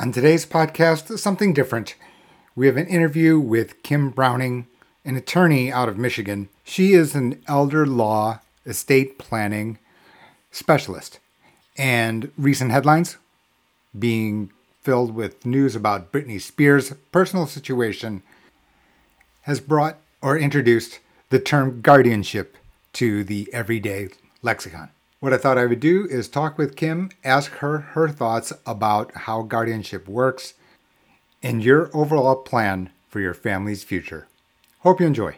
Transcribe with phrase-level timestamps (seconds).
[0.00, 1.94] On today's podcast, something different.
[2.56, 4.66] We have an interview with Kim Browning,
[5.04, 6.48] an attorney out of Michigan.
[6.64, 9.78] She is an elder law estate planning
[10.50, 11.18] specialist.
[11.76, 13.18] And recent headlines
[13.98, 14.50] being
[14.80, 18.22] filled with news about Britney Spears' personal situation
[19.42, 22.56] has brought or introduced the term guardianship
[22.94, 24.08] to the everyday
[24.40, 24.88] lexicon.
[25.20, 29.14] What I thought I would do is talk with Kim, ask her her thoughts about
[29.14, 30.54] how guardianship works,
[31.42, 34.28] and your overall plan for your family's future.
[34.78, 35.36] Hope you enjoy.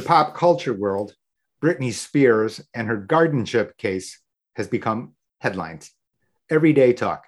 [0.00, 1.14] The pop culture world,
[1.62, 4.18] Britney Spears and her guardianship case
[4.56, 5.90] has become headlines,
[6.48, 7.26] everyday talk.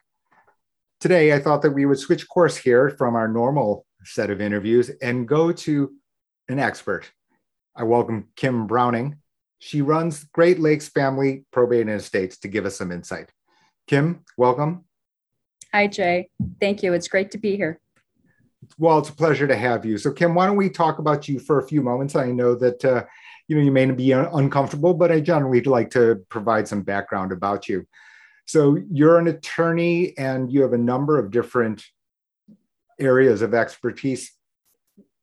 [0.99, 4.91] Today, I thought that we would switch course here from our normal set of interviews
[5.02, 5.93] and go to
[6.49, 7.13] an expert.
[7.77, 9.18] I welcome Kim Browning.
[9.59, 13.30] She runs Great Lakes Family Probate and Estates to give us some insight.
[13.87, 14.87] Kim, welcome.
[15.74, 16.30] Hi, Jay.
[16.59, 16.95] Thank you.
[16.95, 17.82] It's great to be here.
[18.79, 19.99] Well, it's a pleasure to have you.
[19.99, 22.15] So, Kim, why don't we talk about you for a few moments?
[22.16, 23.05] I know that uh,
[23.49, 27.68] you know you may be uncomfortable, but I generally like to provide some background about
[27.68, 27.87] you.
[28.46, 31.85] So, you're an attorney, and you have a number of different
[32.99, 34.33] areas of expertise.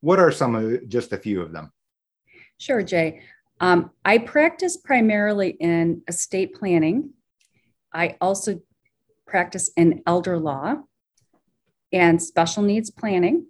[0.02, 1.72] What are some of just a few of them?
[2.58, 3.22] Sure, Jay.
[3.62, 7.12] Um, I practice primarily in estate planning.
[7.94, 8.62] I also
[9.26, 10.76] practice in elder law
[11.92, 13.48] and special needs planning,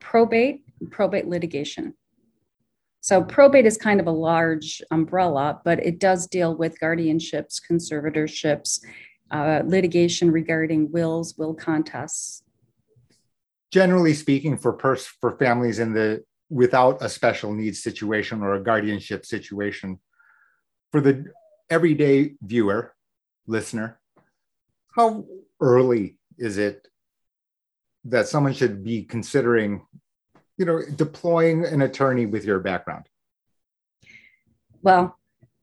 [0.00, 1.94] probate, probate litigation.
[3.02, 8.80] So, probate is kind of a large umbrella, but it does deal with guardianships, conservatorships,
[9.30, 12.42] uh, litigation regarding wills, will contests.
[13.70, 18.62] Generally speaking, for pers- for families in the without a special needs situation or a
[18.62, 19.98] guardianship situation,
[20.90, 21.24] for the
[21.70, 22.94] everyday viewer,
[23.46, 24.00] listener,
[24.94, 25.24] how
[25.60, 26.88] early is it
[28.04, 29.86] that someone should be considering
[30.56, 33.06] you know deploying an attorney with your background?
[34.82, 35.16] Well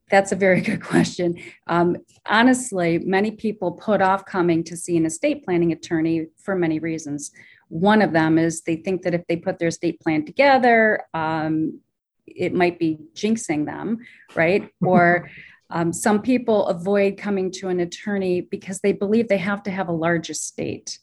[0.10, 1.38] that's a very good question.
[1.68, 6.80] Um, honestly many people put off coming to see an estate planning attorney for many
[6.80, 7.32] reasons.
[7.70, 11.80] One of them is they think that if they put their estate plan together um,
[12.26, 14.00] it might be jinxing them
[14.36, 14.70] right?
[14.82, 15.30] Or
[15.70, 19.90] um, some people avoid coming to an attorney because they believe they have to have
[19.90, 21.00] a large estate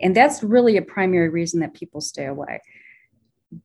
[0.00, 2.60] and that's really a primary reason that people stay away.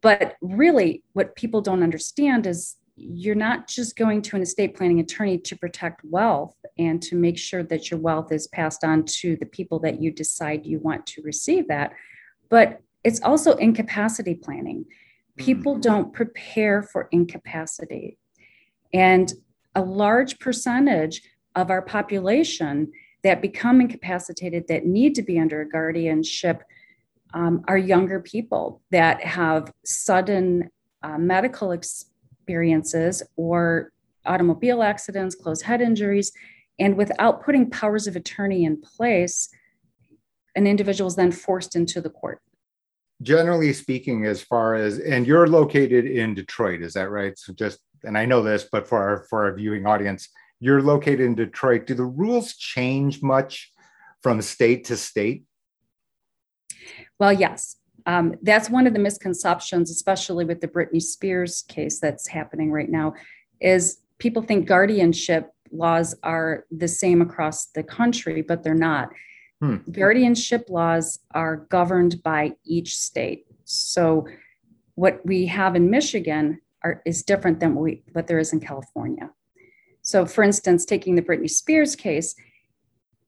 [0.01, 4.99] But really, what people don't understand is you're not just going to an estate planning
[4.99, 9.35] attorney to protect wealth and to make sure that your wealth is passed on to
[9.37, 11.93] the people that you decide you want to receive that,
[12.49, 14.85] but it's also incapacity planning.
[15.37, 15.81] People mm-hmm.
[15.81, 18.17] don't prepare for incapacity.
[18.93, 19.33] And
[19.73, 21.21] a large percentage
[21.55, 22.91] of our population
[23.23, 26.63] that become incapacitated that need to be under a guardianship
[27.33, 30.69] um, are younger people that have sudden
[31.03, 33.91] uh, medical experiences or
[34.25, 36.31] automobile accidents, closed head injuries,
[36.79, 39.49] and without putting powers of attorney in place,
[40.55, 42.41] an individual is then forced into the court.
[43.21, 47.37] Generally speaking, as far as and you're located in Detroit, is that right?
[47.37, 50.27] So just and I know this, but for our for our viewing audience,
[50.61, 51.87] you're located in Detroit.
[51.87, 53.73] Do the rules change much
[54.21, 55.43] from state to state?
[57.19, 57.75] Well, yes.
[58.05, 62.89] Um, that's one of the misconceptions, especially with the Britney Spears case that's happening right
[62.89, 63.13] now,
[63.59, 69.09] is people think guardianship laws are the same across the country, but they're not.
[69.61, 69.77] Hmm.
[69.91, 73.45] Guardianship laws are governed by each state.
[73.65, 74.27] So
[74.95, 78.59] what we have in Michigan are, is different than what, we, what there is in
[78.59, 79.31] California.
[80.11, 82.35] So, for instance, taking the Britney Spears case,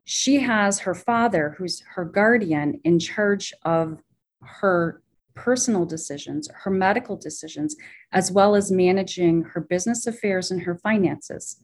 [0.03, 3.99] she has her father, who's her guardian, in charge of
[4.41, 5.01] her
[5.33, 7.77] personal decisions, her medical decisions,
[8.11, 11.63] as well as managing her business affairs and her finances.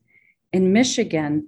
[0.53, 1.47] In Michigan,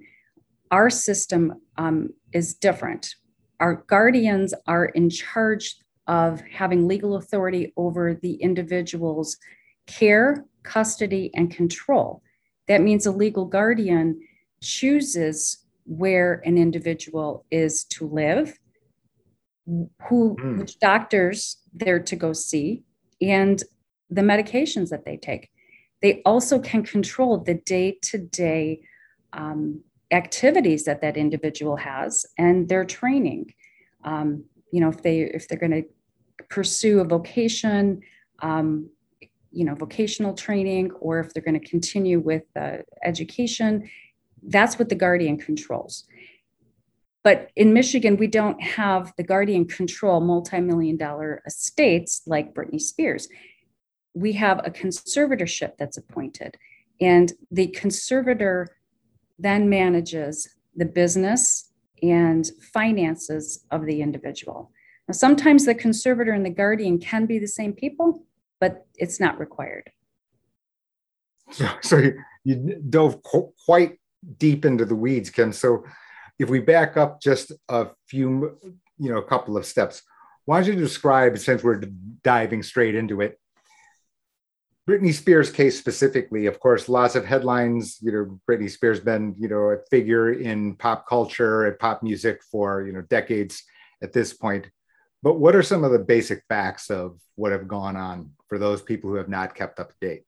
[0.70, 3.14] our system um, is different.
[3.58, 5.76] Our guardians are in charge
[6.06, 9.38] of having legal authority over the individual's
[9.86, 12.22] care, custody, and control.
[12.72, 14.18] That means a legal guardian
[14.62, 18.58] chooses where an individual is to live,
[20.08, 20.58] who mm.
[20.58, 22.82] which doctors they're to go see,
[23.20, 23.62] and
[24.08, 25.50] the medications that they take.
[26.00, 28.80] They also can control the day-to-day
[29.34, 33.52] um, activities that that individual has and their training.
[34.02, 35.84] Um, you know, if they if they're going to
[36.48, 38.00] pursue a vocation,
[38.38, 38.88] um,
[39.52, 43.88] you know, vocational training, or if they're going to continue with uh, education,
[44.42, 46.04] that's what the guardian controls.
[47.22, 53.28] But in Michigan, we don't have the guardian control multi-million dollar estates like Britney Spears.
[54.14, 56.56] We have a conservatorship that's appointed,
[57.00, 58.76] and the conservator
[59.38, 61.70] then manages the business
[62.02, 64.72] and finances of the individual.
[65.08, 68.24] Now, sometimes the conservator and the guardian can be the same people,
[68.62, 69.90] but it's not required.
[71.50, 72.14] So, so you,
[72.44, 73.98] you dove qu- quite
[74.38, 75.52] deep into the weeds, Kim.
[75.52, 75.84] So
[76.38, 78.56] if we back up just a few,
[78.98, 80.02] you know, a couple of steps,
[80.44, 81.82] why don't you describe, since we're
[82.22, 83.36] diving straight into it,
[84.88, 87.98] Britney Spears case specifically, of course, lots of headlines.
[88.00, 92.40] You know, Britney Spears been, you know, a figure in pop culture and pop music
[92.48, 93.64] for, you know, decades
[94.04, 94.70] at this point.
[95.20, 98.82] But what are some of the basic facts of what have gone on for those
[98.82, 100.24] people who have not kept up to date?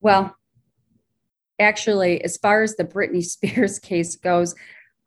[0.00, 0.36] Well,
[1.58, 4.54] actually, as far as the Britney Spears case goes,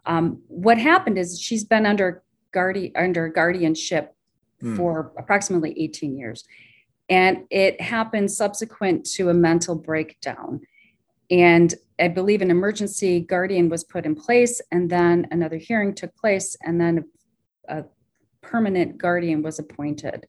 [0.06, 2.24] um, what happened is she's been under
[2.54, 4.14] guardi- under guardianship
[4.62, 4.76] mm.
[4.76, 6.44] for approximately 18 years.
[7.08, 10.60] And it happened subsequent to a mental breakdown.
[11.30, 16.14] And I believe an emergency guardian was put in place, and then another hearing took
[16.18, 17.06] place, and then
[17.70, 17.86] a
[18.42, 20.28] permanent guardian was appointed.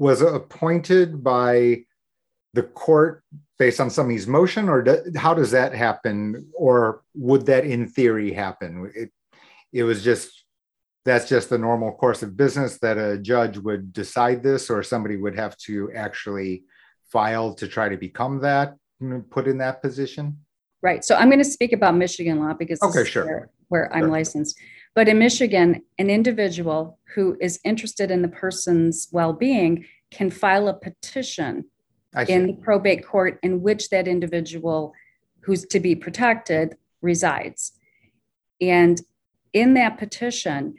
[0.00, 1.84] Was appointed by
[2.54, 3.22] the court
[3.58, 6.50] based on somebody's motion, or do, how does that happen?
[6.54, 8.90] Or would that, in theory, happen?
[8.96, 9.10] It,
[9.72, 10.44] it was just
[11.04, 15.16] that's just the normal course of business that a judge would decide this, or somebody
[15.16, 16.64] would have to actually
[17.12, 18.76] file to try to become that,
[19.30, 20.38] put in that position.
[20.82, 21.04] Right.
[21.04, 23.26] So I'm going to speak about Michigan law because okay, sure.
[23.26, 24.10] where, where I'm sure.
[24.10, 24.58] licensed.
[24.94, 30.68] But in Michigan, an individual who is interested in the person's well being can file
[30.68, 31.64] a petition
[32.28, 34.92] in the probate court in which that individual
[35.42, 37.72] who's to be protected resides.
[38.60, 39.00] And
[39.52, 40.74] in that petition,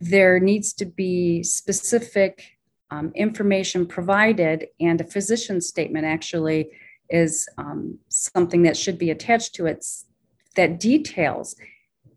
[0.00, 2.58] there needs to be specific
[2.90, 6.70] um, information provided, and a physician statement actually
[7.08, 9.84] is um, something that should be attached to it
[10.56, 11.56] that details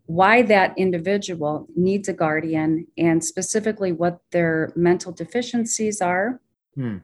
[0.08, 6.40] why that individual needs a guardian and specifically what their mental deficiencies are.
[6.74, 6.98] Hmm.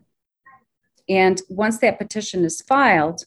[1.07, 3.25] And once that petition is filed,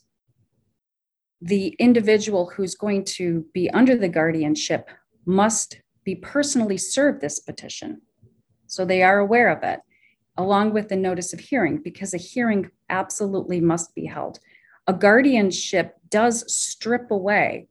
[1.40, 4.90] the individual who's going to be under the guardianship
[5.28, 8.02] must be personally served this petition.
[8.66, 9.82] So they are aware of it,
[10.38, 14.40] along with the notice of hearing, because a hearing absolutely must be held.
[14.88, 17.68] A guardianship does strip away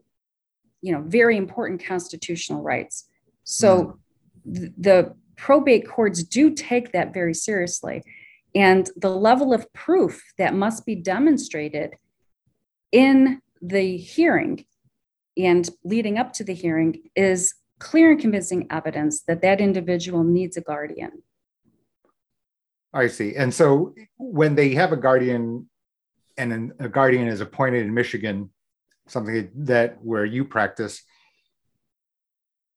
[0.82, 3.08] you know very important constitutional rights.
[3.44, 3.98] So
[4.48, 4.54] mm.
[4.54, 8.02] th- the probate courts do take that very seriously.
[8.54, 11.94] And the level of proof that must be demonstrated
[12.90, 14.64] in the hearing
[15.36, 20.56] and leading up to the hearing is clear and convincing evidence that that individual needs
[20.56, 21.22] a guardian.
[22.94, 23.36] I see.
[23.36, 25.68] And so when they have a guardian
[26.38, 28.50] and a guardian is appointed in michigan
[29.08, 31.02] something that where you practice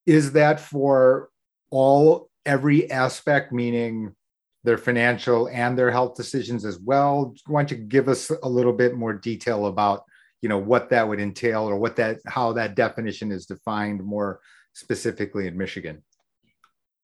[0.06, 1.30] is that for
[1.70, 4.16] all every aspect meaning
[4.64, 8.74] their financial and their health decisions as well why don't you give us a little
[8.74, 10.04] bit more detail about
[10.42, 14.40] you know what that would entail or what that how that definition is defined more
[14.74, 16.02] specifically in michigan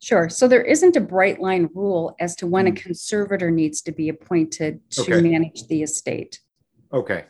[0.01, 0.29] Sure.
[0.29, 2.75] So there isn't a bright line rule as to when a mm.
[2.75, 5.21] conservator needs to be appointed to okay.
[5.21, 6.41] manage the estate.
[6.93, 7.23] Okay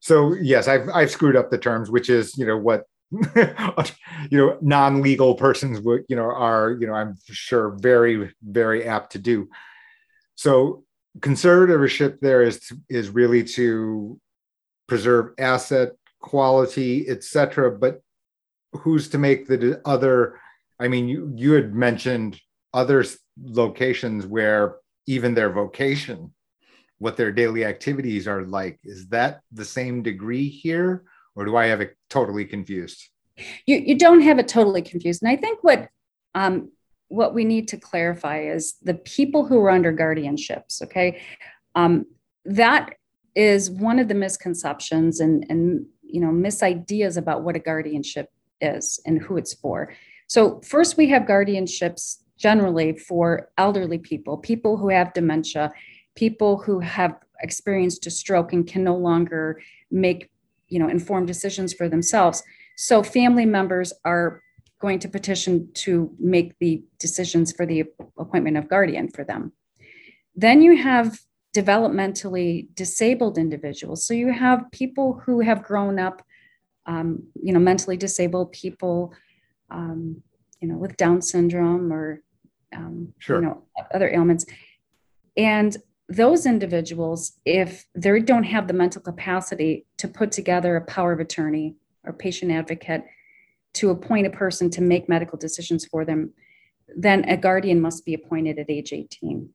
[0.00, 4.58] so yes, I've I've screwed up the terms, which is you know what you know
[4.60, 9.48] non-legal persons would you know are you know I'm sure very very apt to do.
[10.34, 10.84] So
[11.18, 14.18] conservatorship there is is really to
[14.88, 17.70] preserve asset quality, etc.
[17.70, 18.00] But
[18.72, 20.40] who's to make the other?
[20.78, 22.40] I mean, you you had mentioned
[22.72, 23.04] other
[23.42, 24.76] locations where
[25.06, 26.32] even their vocation
[27.00, 28.78] what their daily activities are like.
[28.84, 31.02] Is that the same degree here,
[31.34, 33.02] or do I have it totally confused?
[33.66, 35.22] You, you don't have it totally confused.
[35.22, 35.88] And I think what
[36.34, 36.70] um,
[37.08, 41.20] what we need to clarify is the people who are under guardianships, okay?
[41.74, 42.06] Um,
[42.44, 42.94] that
[43.34, 48.28] is one of the misconceptions and, and you know misideas about what a guardianship
[48.60, 49.92] is and who it's for.
[50.26, 55.72] So first we have guardianships generally for elderly people, people who have dementia,
[56.14, 60.30] people who have experienced a stroke and can no longer make
[60.70, 62.42] you know, informed decisions for themselves.
[62.76, 64.42] So family members are
[64.80, 67.84] going to petition to make the decisions for the
[68.18, 69.52] appointment of guardian for them.
[70.34, 71.20] Then you have
[71.54, 74.06] developmentally disabled individuals.
[74.06, 76.22] So you have people who have grown up,
[76.86, 79.12] um, you know, mentally disabled people,
[79.70, 80.22] um,
[80.60, 82.22] you know, with Down syndrome or,
[82.74, 83.40] um, sure.
[83.40, 84.46] you know, other ailments.
[85.36, 85.76] And
[86.10, 91.20] those individuals, if they don't have the mental capacity to put together a power of
[91.20, 93.04] attorney or patient advocate
[93.74, 96.32] to appoint a person to make medical decisions for them,
[96.96, 99.48] then a guardian must be appointed at age 18.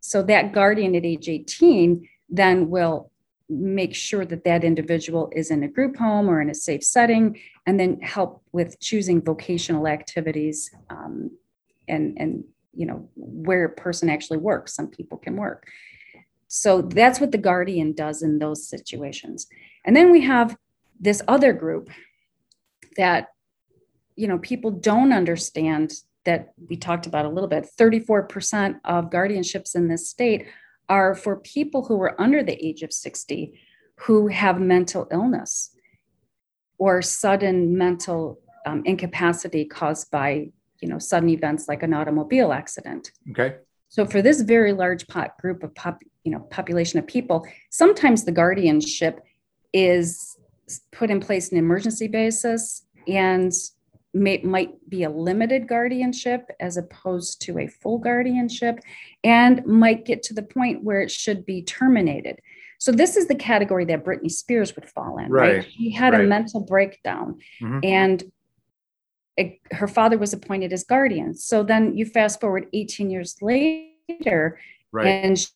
[0.00, 3.12] So that guardian at age 18 then will
[3.48, 7.38] make sure that that individual is in a group home or in a safe setting
[7.66, 11.30] and then help with choosing vocational activities um,
[11.86, 12.44] and and
[12.76, 14.74] you know where a person actually works.
[14.74, 15.66] Some people can work.
[16.48, 19.46] So that's what the guardian does in those situations.
[19.84, 20.56] And then we have
[21.00, 21.90] this other group
[22.96, 23.28] that
[24.16, 25.92] you know people don't understand
[26.24, 27.68] that we talked about a little bit.
[27.78, 30.46] 34% of guardianships in this state
[30.88, 33.58] are for people who are under the age of 60
[34.00, 35.70] who have mental illness
[36.78, 40.48] or sudden mental um, incapacity caused by
[40.84, 43.56] you know sudden events like an automobile accident okay
[43.88, 48.24] so for this very large pot group of pop, you know population of people sometimes
[48.24, 49.22] the guardianship
[49.72, 50.36] is
[50.92, 53.50] put in place an emergency basis and
[54.12, 58.78] may, might be a limited guardianship as opposed to a full guardianship
[59.24, 62.38] and might get to the point where it should be terminated.
[62.78, 65.56] So this is the category that Britney Spears would fall in, right?
[65.56, 65.68] right?
[65.70, 66.24] She had right.
[66.24, 67.80] a mental breakdown mm-hmm.
[67.82, 68.22] and
[69.36, 71.34] it, her father was appointed as guardian.
[71.34, 74.58] So then you fast forward 18 years later
[74.92, 75.06] right.
[75.06, 75.50] and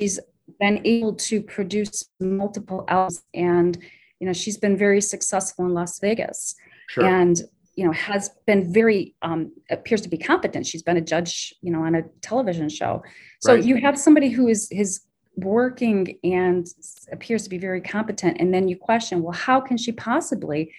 [0.00, 0.18] she's
[0.58, 3.76] been able to produce multiple albums and
[4.18, 6.54] you know she's been very successful in Las Vegas.
[6.88, 7.04] Sure.
[7.04, 7.40] And
[7.78, 11.70] you know has been very um, appears to be competent she's been a judge you
[11.70, 13.00] know on a television show
[13.40, 13.64] so right.
[13.64, 15.02] you have somebody who is his
[15.36, 16.66] working and
[17.12, 20.72] appears to be very competent and then you question well how can she possibly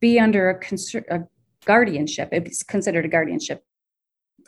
[0.00, 1.20] be under a, cons- a
[1.66, 2.30] guardianship.
[2.32, 3.62] It's considered a guardianship.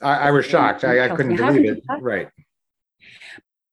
[0.00, 0.84] I, I was shocked.
[0.84, 1.84] I, I, couldn't believe it.
[2.00, 2.28] right.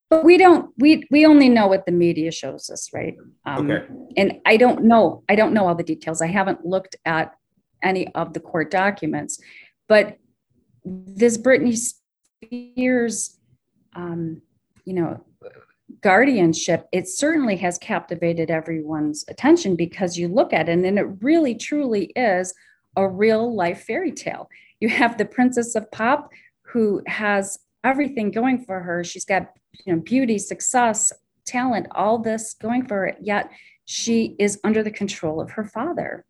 [0.09, 3.15] But we don't we we only know what the media shows us right?
[3.45, 3.85] Um, okay.
[4.17, 6.21] and i don't know i don't know all the details.
[6.21, 7.35] I haven't looked at
[7.85, 9.39] any of the court documents.
[9.87, 10.17] But
[10.83, 11.77] this Britney
[12.43, 13.39] Spears,
[13.95, 14.41] um,
[14.83, 15.23] you know,
[16.01, 21.55] guardianship, it certainly has captivated everyone's attention because you look at it and it really
[21.55, 22.53] truly is
[22.95, 24.49] a real life fairy tale.
[24.79, 26.29] You have the Princess of Pop
[26.61, 29.03] who has everything going for her.
[29.03, 29.51] She's got
[29.85, 31.11] you know beauty, success,
[31.45, 33.17] talent, all this going for it.
[33.21, 33.51] yet
[33.85, 36.25] she is under the control of her father.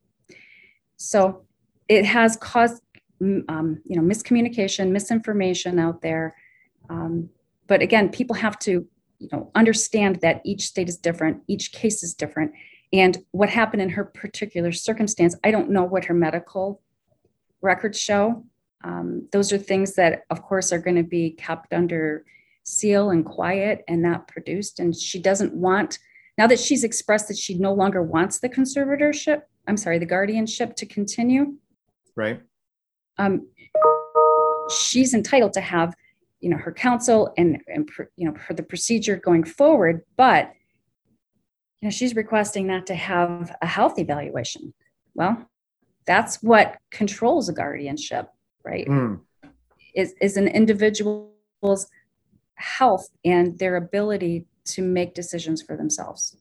[0.97, 1.45] So
[1.87, 2.81] it has caused
[3.21, 6.35] um, you know miscommunication, misinformation out there.
[6.89, 7.29] Um,
[7.67, 8.85] but again, people have to
[9.19, 12.51] you know understand that each state is different, each case is different,
[12.99, 15.35] and what happened in her particular circumstance.
[15.43, 16.81] I don't know what her medical
[17.61, 18.45] records show.
[18.83, 22.25] Um, those are things that, of course, are going to be kept under
[22.63, 24.79] seal and quiet and not produced.
[24.79, 25.99] And she doesn't want
[26.37, 30.75] now that she's expressed that she no longer wants the conservatorship I'm sorry, the guardianship
[30.77, 31.55] to continue.
[32.15, 32.41] Right.
[33.17, 33.47] Um,
[34.69, 35.95] she's entitled to have,
[36.39, 40.51] you know, her counsel and, and you know, for the procedure going forward, but
[41.85, 44.73] you know, she's requesting not to have a health evaluation.
[45.13, 45.47] Well,
[46.07, 48.27] that's what controls a guardianship,
[48.63, 48.87] right?
[48.87, 49.19] Mm.
[49.93, 51.85] Is, is an individual's
[52.55, 56.35] health and their ability to make decisions for themselves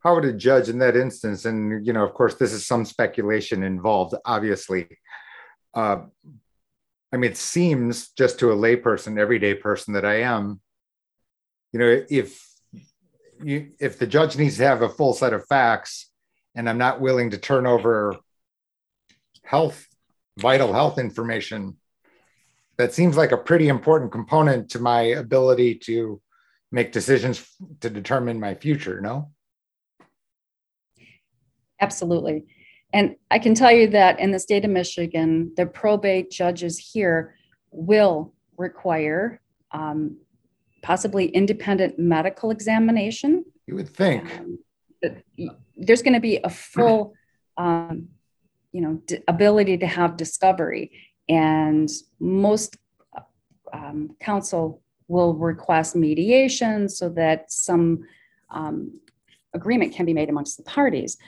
[0.00, 2.84] how would a judge in that instance and you know of course this is some
[2.84, 4.86] speculation involved obviously
[5.74, 5.96] uh,
[7.12, 10.60] i mean it seems just to a layperson everyday person that i am
[11.72, 12.55] you know if
[13.42, 16.10] you if the judge needs to have a full set of facts
[16.54, 18.16] and i'm not willing to turn over
[19.42, 19.86] health
[20.38, 21.76] vital health information
[22.78, 26.20] that seems like a pretty important component to my ability to
[26.72, 27.46] make decisions
[27.80, 29.30] to determine my future no
[31.80, 32.46] Absolutely.
[32.92, 37.36] And I can tell you that in the state of Michigan, the probate judges here
[37.70, 39.40] will require
[39.72, 40.16] um,
[40.86, 43.44] possibly independent medical examination.
[43.66, 44.22] You would think.
[44.38, 44.58] Um,
[45.76, 47.14] there's going to be a full,
[47.56, 48.08] um,
[48.70, 50.92] you know, d- ability to have discovery,
[51.28, 51.90] and
[52.20, 52.76] most
[53.72, 58.04] um, counsel will request mediation so that some
[58.50, 59.00] um,
[59.54, 61.18] agreement can be made amongst the parties.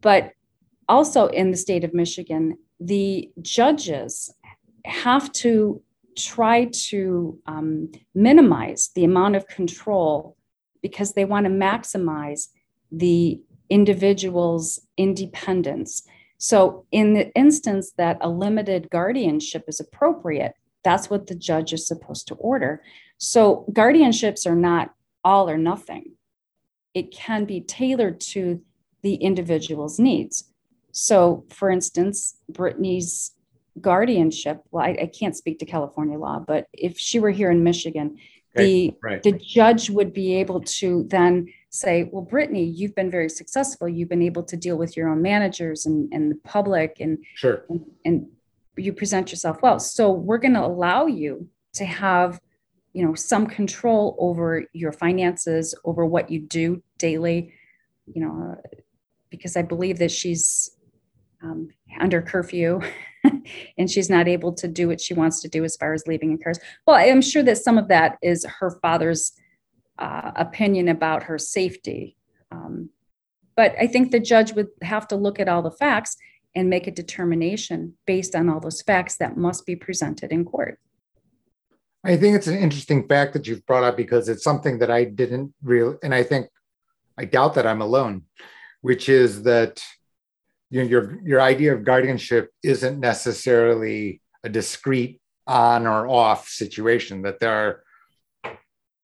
[0.00, 0.32] But
[0.88, 4.32] also in the state of Michigan, the judges
[4.84, 5.82] have to
[6.16, 10.36] try to um, minimize the amount of control
[10.82, 12.48] because they want to maximize
[12.90, 16.02] the individual's independence.
[16.38, 21.86] So, in the instance that a limited guardianship is appropriate, that's what the judge is
[21.86, 22.82] supposed to order.
[23.18, 26.12] So, guardianships are not all or nothing,
[26.94, 28.62] it can be tailored to
[29.02, 30.50] the individual's needs.
[30.92, 33.32] So, for instance, Britney's
[33.80, 37.62] guardianship, well, I, I, can't speak to California law, but if she were here in
[37.64, 38.18] Michigan,
[38.56, 39.22] okay, the, right.
[39.22, 43.88] the judge would be able to then say, well, Britney, you've been very successful.
[43.88, 47.64] You've been able to deal with your own managers and, and the public and, sure.
[47.68, 48.26] and, and
[48.76, 49.78] you present yourself well.
[49.78, 52.40] So we're going to allow you to have,
[52.92, 57.52] you know, some control over your finances, over what you do daily,
[58.06, 58.56] you know,
[59.30, 60.70] because I believe that she's
[61.42, 61.68] um,
[62.00, 62.80] under curfew
[63.78, 66.30] and she's not able to do what she wants to do as far as leaving
[66.32, 66.58] in cars.
[66.86, 69.32] Well, I'm sure that some of that is her father's
[69.98, 72.16] uh, opinion about her safety.
[72.50, 72.90] Um,
[73.56, 76.16] but I think the judge would have to look at all the facts
[76.54, 80.78] and make a determination based on all those facts that must be presented in court.
[82.02, 85.04] I think it's an interesting fact that you've brought up because it's something that I
[85.04, 86.48] didn't really, and I think
[87.18, 88.22] I doubt that I'm alone,
[88.80, 89.82] which is that
[90.70, 97.22] you know, your your idea of guardianship isn't necessarily a discrete on or off situation.
[97.22, 98.54] That there are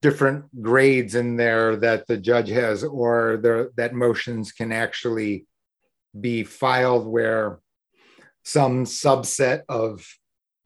[0.00, 5.46] different grades in there that the judge has, or there, that motions can actually
[6.18, 7.58] be filed where
[8.44, 10.06] some subset of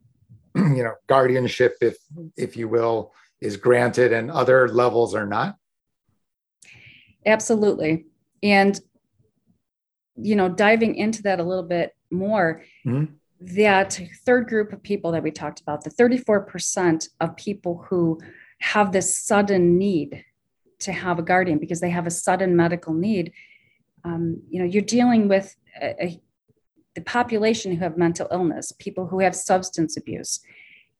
[0.54, 1.96] you know guardianship if
[2.36, 5.56] if you will is granted and other levels are not
[7.24, 8.04] absolutely
[8.42, 8.80] and
[10.22, 13.12] you know diving into that a little bit more mm-hmm.
[13.40, 18.20] that third group of people that we talked about the 34% of people who
[18.60, 20.24] have this sudden need
[20.80, 23.32] to have a guardian because they have a sudden medical need
[24.04, 26.20] um, you know you're dealing with a, a,
[26.94, 30.40] the population who have mental illness people who have substance abuse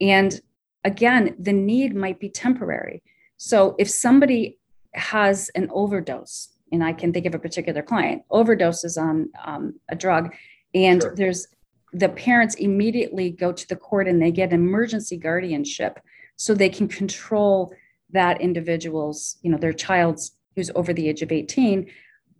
[0.00, 0.40] and
[0.84, 3.02] again the need might be temporary
[3.36, 4.58] so if somebody
[4.94, 9.96] has an overdose and i can think of a particular client overdoses on um, a
[9.96, 10.34] drug
[10.74, 11.14] and sure.
[11.16, 11.48] there's
[11.92, 15.98] the parents immediately go to the court and they get emergency guardianship
[16.36, 17.72] so they can control
[18.10, 21.90] that individual's you know their child's who's over the age of 18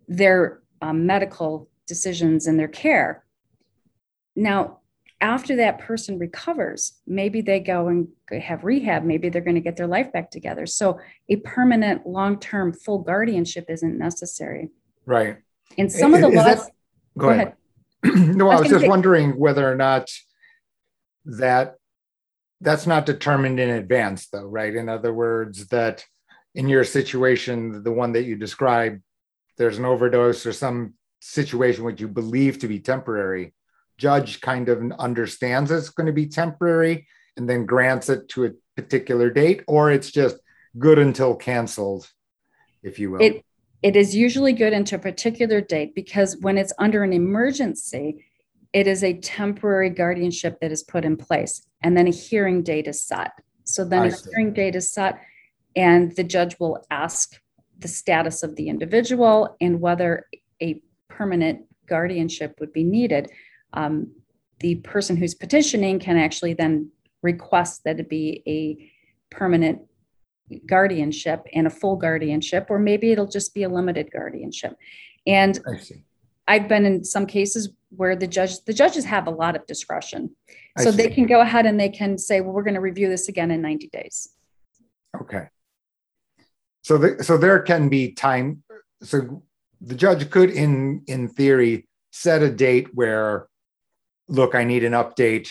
[0.07, 3.23] their um, medical decisions and their care.
[4.35, 4.79] Now,
[5.21, 8.07] after that person recovers, maybe they go and
[8.41, 10.65] have rehab, maybe they're going to get their life back together.
[10.65, 14.69] So, a permanent, long term, full guardianship isn't necessary.
[15.05, 15.37] Right.
[15.77, 16.65] And some of the laws.
[16.65, 16.71] That,
[17.17, 17.53] go, go, ahead.
[18.03, 18.35] ahead.
[18.35, 20.09] no, I was, I was just wondering whether or not
[21.25, 21.75] that
[22.59, 24.75] that's not determined in advance, though, right?
[24.75, 26.03] In other words, that
[26.55, 29.01] in your situation, the one that you described,
[29.57, 33.53] there's an overdose or some situation which you believe to be temporary,
[34.01, 38.49] judge kind of understands it's going to be temporary and then grants it to a
[38.75, 40.37] particular date, or it's just
[40.79, 42.09] good until canceled,
[42.81, 43.21] if you will.
[43.21, 43.45] It,
[43.83, 48.25] it is usually good until a particular date because when it's under an emergency,
[48.73, 52.87] it is a temporary guardianship that is put in place, and then a hearing date
[52.87, 53.31] is set.
[53.65, 54.29] So then I a see.
[54.31, 55.21] hearing date is set,
[55.75, 57.39] and the judge will ask
[57.77, 60.25] the status of the individual and whether
[60.61, 63.29] a permanent guardianship would be needed.
[63.73, 64.11] Um,
[64.59, 69.81] the person who's petitioning can actually then request that it be a permanent
[70.67, 74.75] guardianship and a full guardianship, or maybe it'll just be a limited guardianship.
[75.25, 75.59] And
[76.47, 80.35] I've been in some cases where the judge the judges have a lot of discretion.
[80.79, 83.27] So they can go ahead and they can say, well, we're going to review this
[83.27, 84.29] again in 90 days.
[85.19, 85.47] Okay.
[86.83, 88.63] So, the, so there can be time.
[89.03, 89.43] So
[89.81, 93.47] the judge could, in in theory, set a date where,
[94.31, 95.49] look, I need an update,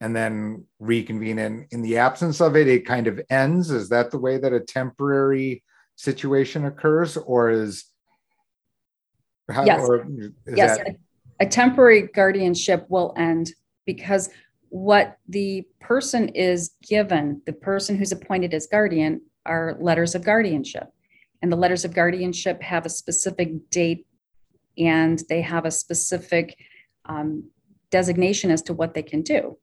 [0.00, 1.38] and then reconvene.
[1.38, 3.70] In in the absence of it, it kind of ends.
[3.70, 5.62] Is that the way that a temporary
[5.94, 7.84] situation occurs, or is
[9.50, 10.88] how, yes, or is yes, that...
[10.88, 10.96] a,
[11.40, 13.52] a temporary guardianship will end
[13.86, 14.28] because
[14.68, 20.90] what the person is given, the person who's appointed as guardian, are letters of guardianship.
[21.40, 24.06] And the letters of guardianship have a specific date
[24.76, 26.58] and they have a specific
[27.04, 27.44] um,
[27.90, 29.56] designation as to what they can do.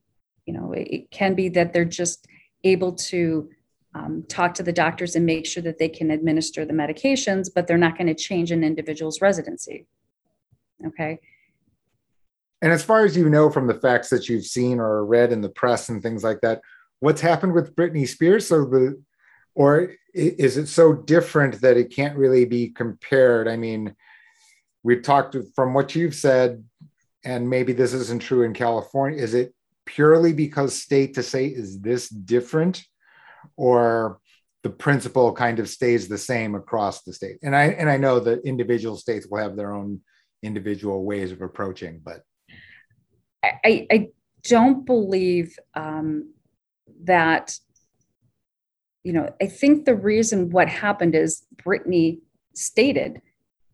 [0.46, 2.28] You know, it, it can be that they're just
[2.64, 3.50] able to
[3.96, 7.68] um, talk to the doctors and make sure that they can administer the medications, but
[7.68, 9.86] they're not going to change an individual's residency.
[10.86, 11.20] Okay.
[12.62, 15.42] And as far as you know from the facts that you've seen or read in
[15.42, 16.62] the press and things like that,
[17.02, 18.48] what's happened with Britney Spears?
[18.48, 19.02] So the
[19.56, 23.48] or is it so different that it can't really be compared?
[23.48, 23.96] I mean,
[24.82, 26.64] we've talked from what you've said,
[27.26, 29.22] and maybe this isn't true in California.
[29.22, 29.54] Is it
[29.86, 32.84] purely because state to state is this different,
[33.58, 34.20] or
[34.64, 37.38] the principle kind of stays the same across the state?
[37.44, 40.02] And I and I know that individual states will have their own
[40.42, 42.22] individual ways of approaching, but
[43.44, 44.10] I, I
[44.44, 46.34] don't believe um,
[47.04, 47.58] that
[49.04, 52.20] you know, I think the reason what happened is Britney
[52.54, 53.22] stated,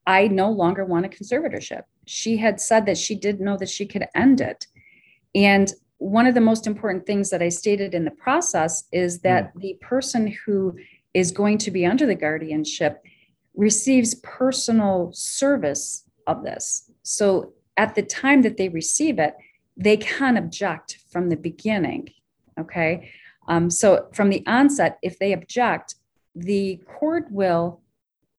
[0.07, 1.83] I no longer want a conservatorship.
[2.09, 4.65] She had said that she didn't know that she could end it.
[5.35, 9.53] And one of the most important things that I stated in the process is that
[9.53, 9.61] mm.
[9.61, 10.75] the person who
[11.13, 13.03] is going to be under the guardianship
[13.53, 16.89] receives personal service of this.
[17.03, 19.35] So at the time that they receive it,
[19.77, 22.09] they can object from the beginning.
[22.59, 23.11] Okay.
[23.47, 25.93] Um, so from the onset, if they object,
[26.33, 27.81] the court will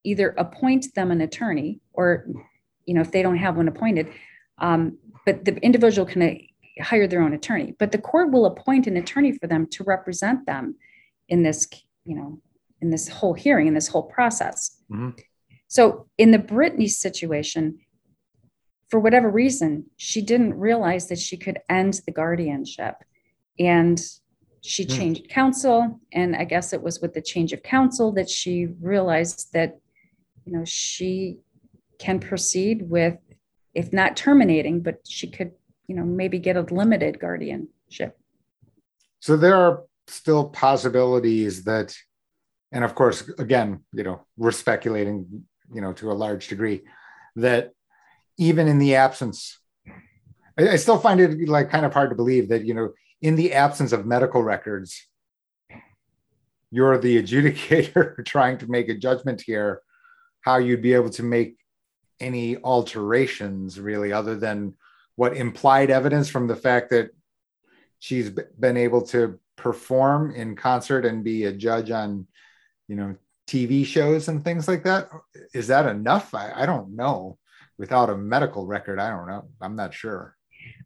[0.03, 2.27] either appoint them an attorney or,
[2.91, 4.13] you know, if they don't have one appointed,
[4.59, 6.35] um, but the individual can uh,
[6.83, 7.73] hire their own attorney.
[7.79, 10.75] But the court will appoint an attorney for them to represent them
[11.29, 11.69] in this,
[12.05, 12.41] you know,
[12.81, 14.83] in this whole hearing, in this whole process.
[14.91, 15.11] Mm-hmm.
[15.69, 17.79] So in the Britney situation,
[18.89, 22.97] for whatever reason, she didn't realize that she could end the guardianship.
[23.57, 24.03] And
[24.63, 24.91] she hmm.
[24.91, 29.49] changed counsel and i guess it was with the change of counsel that she realized
[29.55, 29.79] that
[30.45, 31.39] you know she
[32.01, 33.17] can proceed with
[33.75, 35.53] if not terminating but she could
[35.87, 38.19] you know maybe get a limited guardianship.
[39.21, 41.95] So there are still possibilities that
[42.73, 46.83] and of course again you know we're speculating you know to a large degree
[47.37, 47.73] that
[48.39, 49.61] even in the absence
[50.59, 52.91] I, I still find it like kind of hard to believe that you know
[53.23, 55.07] in the absence of medical records,
[56.71, 59.83] you're the adjudicator trying to make a judgment here,
[60.41, 61.57] how you'd be able to make
[62.21, 64.75] any alterations really, other than
[65.17, 67.11] what implied evidence from the fact that
[67.99, 72.27] she's been able to perform in concert and be a judge on,
[72.89, 75.11] you know, TV shows and things like that.
[75.53, 76.35] Is that enough?
[76.35, 77.37] I, I don't know.
[77.79, 79.49] Without a medical record, I don't know.
[79.61, 80.37] I'm not sure.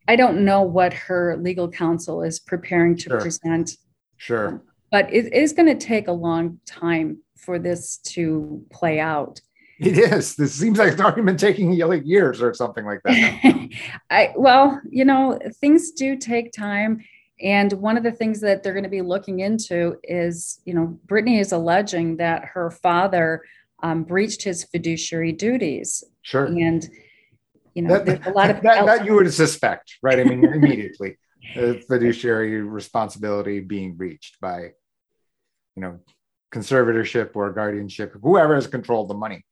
[0.06, 3.20] I don't know what her legal counsel is preparing to sure.
[3.20, 3.72] present.
[4.16, 4.62] Sure.
[4.90, 9.40] But it is going to take a long time for this to play out.
[9.78, 10.36] It is.
[10.36, 13.68] This seems like it's already been taking like years or something like that.
[14.10, 17.04] I well, you know, things do take time.
[17.42, 20.98] And one of the things that they're going to be looking into is, you know,
[21.06, 23.42] Britney is alleging that her father
[23.82, 26.04] um, breached his fiduciary duties.
[26.22, 26.46] Sure.
[26.46, 26.88] And
[27.74, 30.20] you know, that, there's a lot of that, that you would suspect, right?
[30.20, 31.18] I mean, immediately,
[31.52, 34.70] fiduciary responsibility being breached by,
[35.74, 35.98] you know,
[36.52, 39.44] conservatorship or guardianship, whoever has controlled the money.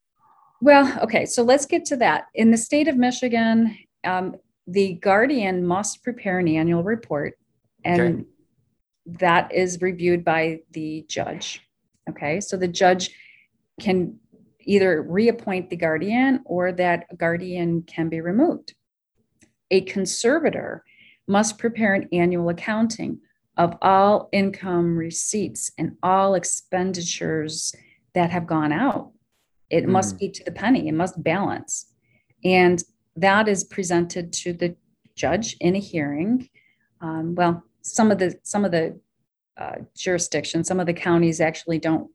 [0.62, 2.28] Well, okay, so let's get to that.
[2.34, 4.36] In the state of Michigan, um,
[4.68, 7.36] the guardian must prepare an annual report,
[7.84, 8.24] and okay.
[9.18, 11.62] that is reviewed by the judge.
[12.08, 13.10] Okay, so the judge
[13.80, 14.20] can
[14.60, 18.74] either reappoint the guardian or that guardian can be removed.
[19.72, 20.84] A conservator
[21.26, 23.18] must prepare an annual accounting
[23.56, 27.74] of all income receipts and all expenditures
[28.14, 29.11] that have gone out.
[29.72, 29.88] It mm.
[29.88, 31.86] must be to the penny, it must balance.
[32.44, 32.82] And
[33.16, 34.76] that is presented to the
[35.16, 36.48] judge in a hearing.
[37.00, 39.00] Um, well, some of the some of the
[39.56, 42.10] uh, jurisdictions, some of the counties actually don't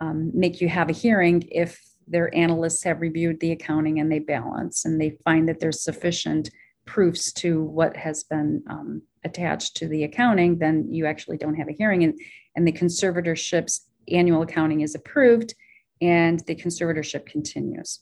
[0.00, 4.18] um, make you have a hearing if their analysts have reviewed the accounting and they
[4.18, 6.50] balance and they find that there's sufficient
[6.84, 11.68] proofs to what has been um, attached to the accounting, then you actually don't have
[11.68, 12.02] a hearing.
[12.02, 12.18] And,
[12.56, 15.54] and the conservatorship's annual accounting is approved
[16.02, 18.00] and the conservatorship continues.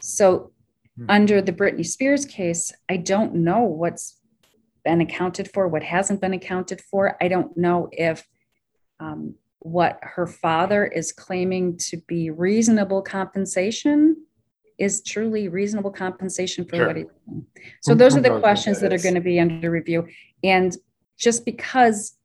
[0.00, 0.50] So,
[0.98, 1.06] hmm.
[1.08, 4.20] under the Britney Spears case, I don't know what's
[4.84, 7.16] been accounted for, what hasn't been accounted for.
[7.22, 8.26] I don't know if
[9.00, 14.16] um, what her father is claiming to be reasonable compensation
[14.78, 16.86] is truly reasonable compensation for sure.
[16.86, 17.46] what he's doing.
[17.80, 20.06] So those are the questions that are going to be under review.
[20.44, 20.76] And
[21.18, 22.16] just because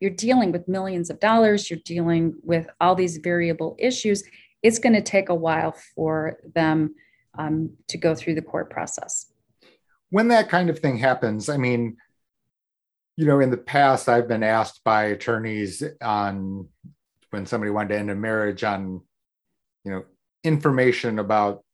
[0.00, 4.22] you're dealing with millions of dollars, you're dealing with all these variable issues,
[4.62, 6.94] it's going to take a while for them
[7.38, 9.26] um, to go through the court process.
[10.10, 11.96] When that kind of thing happens, I mean,
[13.16, 16.68] you know, in the past, I've been asked by attorneys on
[17.30, 19.02] when somebody wanted to end a marriage on,
[19.84, 20.04] you know,
[20.44, 21.64] information about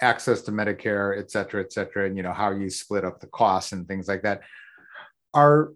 [0.00, 3.26] access to Medicare, et cetera, et cetera, and you know how you split up the
[3.26, 4.42] costs and things like that.
[5.34, 5.72] Are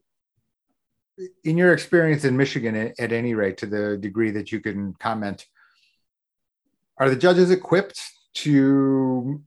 [1.44, 5.46] in your experience in Michigan, at any rate, to the degree that you can comment,
[6.98, 8.00] are the judges equipped
[8.34, 9.42] to,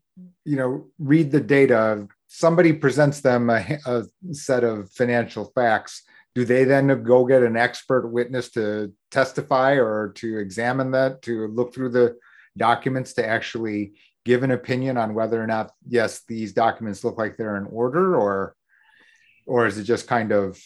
[0.45, 2.07] you know, read the data?
[2.27, 6.03] Somebody presents them a, a set of financial facts.
[6.36, 11.47] Do they then go get an expert witness to testify or to examine that, to
[11.47, 12.17] look through the
[12.57, 13.93] documents to actually
[14.25, 18.15] give an opinion on whether or not, yes, these documents look like they're in order,
[18.15, 18.55] or,
[19.45, 20.59] or is it just kind of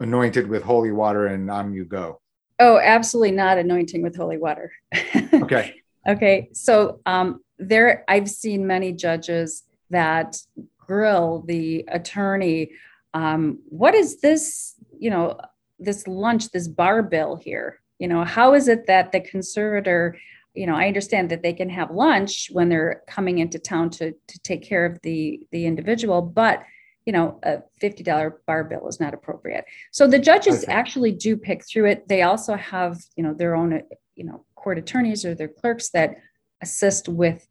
[0.00, 2.20] anointed with holy water and on you go?
[2.58, 4.72] Oh, absolutely not anointing with holy water.
[5.32, 5.76] okay.
[6.08, 6.50] Okay.
[6.52, 10.38] So um, there, I've seen many judges that
[10.78, 12.72] grill the attorney.
[13.14, 14.74] Um, what is this?
[14.98, 15.38] You know,
[15.78, 17.80] this lunch, this bar bill here.
[17.98, 20.18] You know, how is it that the conservator?
[20.54, 24.12] You know, I understand that they can have lunch when they're coming into town to
[24.12, 26.62] to take care of the the individual, but
[27.10, 29.64] you know, a $50 bar bill is not appropriate.
[29.90, 30.72] So the judges okay.
[30.72, 32.06] actually do pick through it.
[32.06, 33.82] They also have, you know, their own,
[34.14, 36.18] you know, court attorneys or their clerks that
[36.62, 37.48] assist with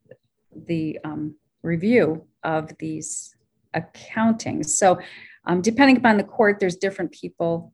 [0.55, 3.35] the um, review of these
[3.75, 4.67] accountings.
[4.67, 4.97] So
[5.43, 7.73] um, depending upon the court, there's different people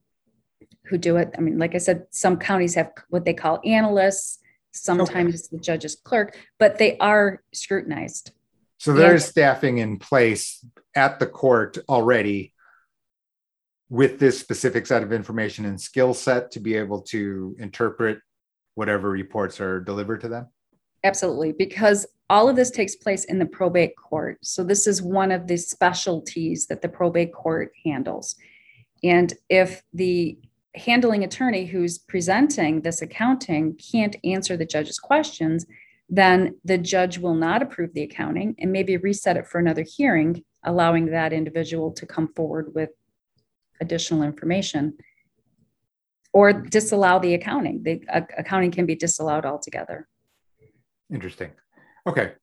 [0.86, 1.36] who do it.
[1.38, 4.40] I mean, like I said, some counties have what they call analysts.
[4.72, 5.36] Sometimes okay.
[5.36, 8.32] it's the judge's clerk, but they are scrutinized.
[8.78, 10.64] So there is staffing in place
[10.96, 12.54] at the court already
[13.90, 18.20] with this specific set of information and skill set to be able to interpret
[18.76, 20.48] whatever reports are delivered to them?
[21.04, 24.40] Absolutely, because all of this takes place in the probate court.
[24.42, 28.36] So, this is one of the specialties that the probate court handles.
[29.04, 30.38] And if the
[30.76, 35.66] handling attorney who's presenting this accounting can't answer the judge's questions,
[36.10, 40.44] then the judge will not approve the accounting and maybe reset it for another hearing,
[40.64, 42.90] allowing that individual to come forward with
[43.82, 44.98] additional information
[46.34, 47.82] or disallow the accounting.
[47.84, 50.08] The uh, accounting can be disallowed altogether.
[51.12, 51.52] Interesting.
[52.08, 52.34] Okay.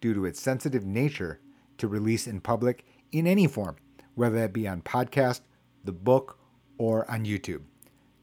[0.00, 1.40] due to its sensitive nature
[1.78, 3.76] to release in public in any form,
[4.14, 5.40] whether that be on podcast,
[5.84, 6.38] the book,
[6.78, 7.62] or on YouTube.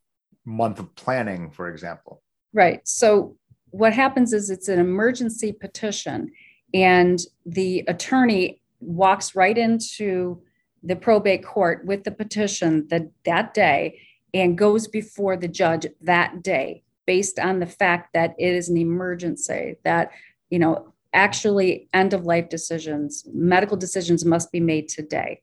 [0.45, 2.21] month of planning for example.
[2.53, 3.37] Right so
[3.71, 6.31] what happens is it's an emergency petition
[6.73, 10.41] and the attorney walks right into
[10.83, 13.99] the probate court with the petition that, that day
[14.33, 18.77] and goes before the judge that day based on the fact that it is an
[18.77, 20.11] emergency that
[20.49, 25.39] you know actually end of life decisions medical decisions must be made today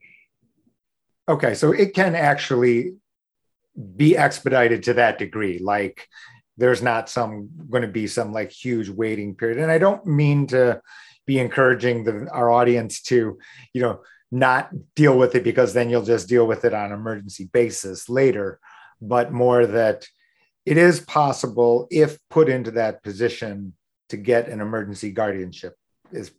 [1.28, 2.94] Okay, so it can actually
[3.96, 5.58] be expedited to that degree.
[5.58, 6.08] Like
[6.56, 9.58] there's not some going to be some like huge waiting period.
[9.58, 10.80] And I don't mean to
[11.28, 13.38] be encouraging the, our audience to,
[13.74, 14.00] you know,
[14.32, 18.08] not deal with it because then you'll just deal with it on an emergency basis
[18.08, 18.58] later,
[19.00, 20.06] but more that
[20.64, 23.74] it is possible if put into that position
[24.08, 25.74] to get an emergency guardianship
[26.12, 26.32] is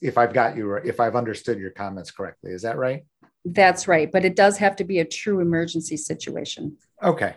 [0.00, 2.52] if I've got you if I've understood your comments correctly.
[2.52, 3.04] Is that right?
[3.44, 6.78] That's right, but it does have to be a true emergency situation.
[7.02, 7.34] Okay.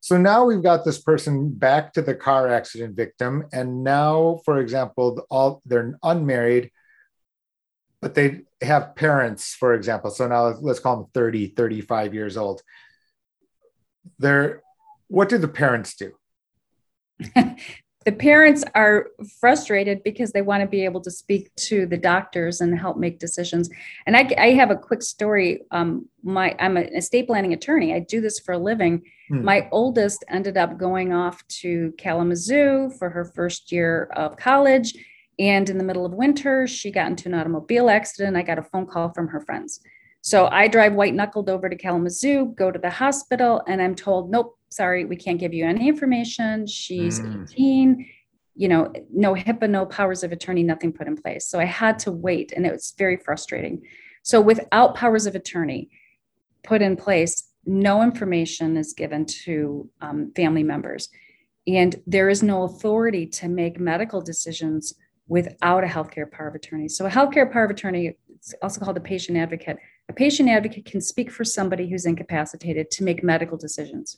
[0.00, 4.58] So now we've got this person back to the car accident victim, and now, for
[4.58, 6.70] example, all they're unmarried,
[8.00, 10.10] but they have parents, for example.
[10.10, 12.62] So now let's call them 30, 35 years old.
[14.18, 14.62] They're
[15.08, 16.12] what do the parents do?
[18.06, 19.08] the parents are
[19.40, 23.18] frustrated because they want to be able to speak to the doctors and help make
[23.18, 23.68] decisions.
[24.06, 25.62] And I, I have a quick story.
[25.70, 27.92] Um, my I'm an estate planning attorney.
[27.94, 29.02] I do this for a living.
[29.28, 29.44] Hmm.
[29.44, 34.94] My oldest ended up going off to Kalamazoo for her first year of college.
[35.38, 38.36] And in the middle of winter, she got into an automobile accident.
[38.36, 39.80] I got a phone call from her friends.
[40.22, 44.30] So I drive white knuckled over to Kalamazoo, go to the hospital, and I'm told,
[44.30, 46.66] nope, sorry, we can't give you any information.
[46.66, 47.50] She's mm.
[47.50, 48.06] 18,
[48.54, 51.46] you know, no HIPAA, no powers of attorney, nothing put in place.
[51.46, 53.82] So I had to wait, and it was very frustrating.
[54.22, 55.88] So without powers of attorney
[56.62, 61.08] put in place, no information is given to um, family members.
[61.66, 64.94] And there is no authority to make medical decisions
[65.28, 66.88] without a healthcare power of attorney.
[66.88, 69.78] So a healthcare power of attorney, it's also called a patient advocate.
[70.10, 74.16] A patient advocate can speak for somebody who's incapacitated to make medical decisions.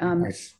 [0.00, 0.54] Um, nice.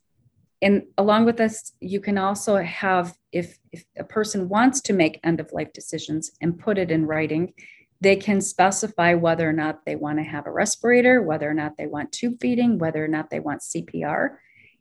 [0.61, 5.19] And along with this, you can also have, if, if a person wants to make
[5.25, 7.55] end of life decisions and put it in writing,
[8.03, 11.79] they can specify whether or not they want to have a respirator, whether or not
[11.79, 14.37] they want tube feeding, whether or not they want CPR.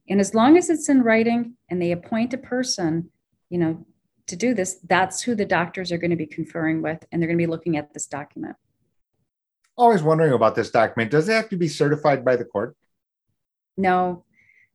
[0.09, 3.11] And as long as it's in writing and they appoint a person,
[3.49, 3.85] you know,
[4.27, 7.29] to do this, that's who the doctors are going to be conferring with, and they're
[7.29, 8.57] going to be looking at this document.
[9.79, 11.09] Always wondering about this document.
[11.09, 12.75] Does it have to be certified by the court?
[13.77, 14.25] No,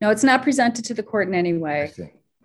[0.00, 1.92] no, it's not presented to the court in any way.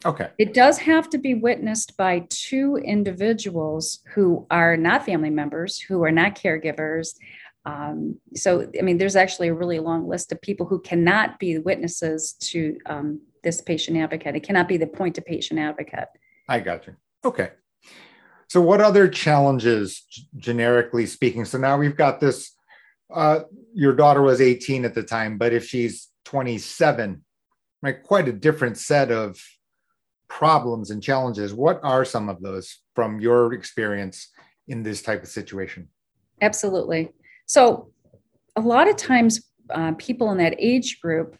[0.04, 0.30] Okay.
[0.38, 6.04] It does have to be witnessed by two individuals who are not family members, who
[6.04, 7.15] are not caregivers.
[7.63, 11.60] Um, so, I mean, there's actually a really long list of people who cannot be
[11.60, 14.36] witnesses to um, this patient advocate.
[14.36, 16.10] It cannot be the point to patient advocate.
[16.50, 16.98] I got you.
[17.24, 17.52] Okay.
[18.50, 20.04] So, what other challenges,
[20.36, 21.46] generically speaking?
[21.46, 22.52] So now we've got this.
[23.14, 23.42] Uh,
[23.74, 27.24] your daughter was 18 at the time, but if she's 27,
[27.84, 29.40] right, quite a different set of
[30.28, 31.54] problems and challenges.
[31.54, 34.30] What are some of those from your experience
[34.68, 35.88] in this type of situation?
[36.42, 37.12] Absolutely.
[37.46, 37.92] So,
[38.56, 41.38] a lot of times, uh, people in that age group,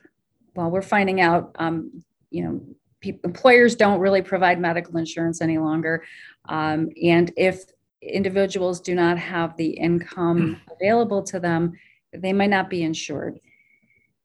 [0.56, 2.62] well, we're finding out, um, you know,
[3.02, 6.04] pe- employers don't really provide medical insurance any longer.
[6.48, 7.66] Um, and if
[8.02, 11.74] individuals do not have the income available to them,
[12.14, 13.40] they might not be insured.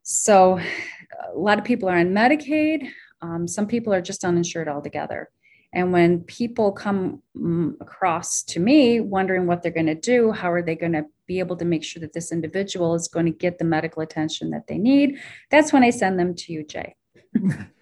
[0.02, 0.58] So,
[1.32, 2.88] a lot of people are on Medicaid.
[3.22, 5.30] Um, some people are just uninsured altogether.
[5.72, 10.52] And when people come mm, across to me wondering what they're going to do, how
[10.52, 13.32] are they going to be able to make sure that this individual is going to
[13.32, 15.18] get the medical attention that they need,
[15.50, 16.94] that's when I send them to you, Jay.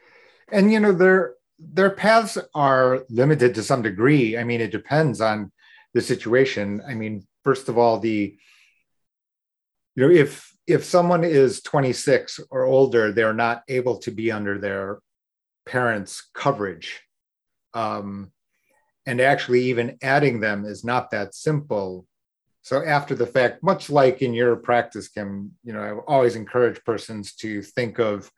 [0.53, 4.37] and you know, their their paths are limited to some degree.
[4.37, 5.53] I mean, it depends on
[5.95, 6.83] the situation.
[6.87, 8.37] I mean, first of all, the
[9.95, 14.59] you know, if if someone is 26 or older, they're not able to be under
[14.59, 15.01] their
[15.67, 17.01] parents' coverage.
[17.75, 18.31] Um,
[19.07, 22.07] and actually, even adding them is not that simple.
[22.63, 26.85] So after the fact, much like in your practice, Kim, you know, I always encourage
[26.85, 28.31] persons to think of,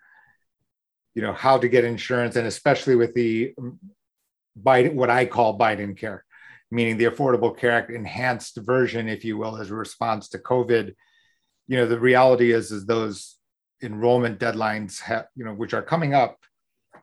[1.15, 3.55] you know, how to get insurance, and especially with the
[4.61, 6.25] Biden, what I call Biden care,
[6.71, 10.95] meaning the Affordable Care Act enhanced version, if you will, as a response to COVID.
[11.67, 13.37] You know the reality is is those
[13.83, 16.39] enrollment deadlines have you know which are coming up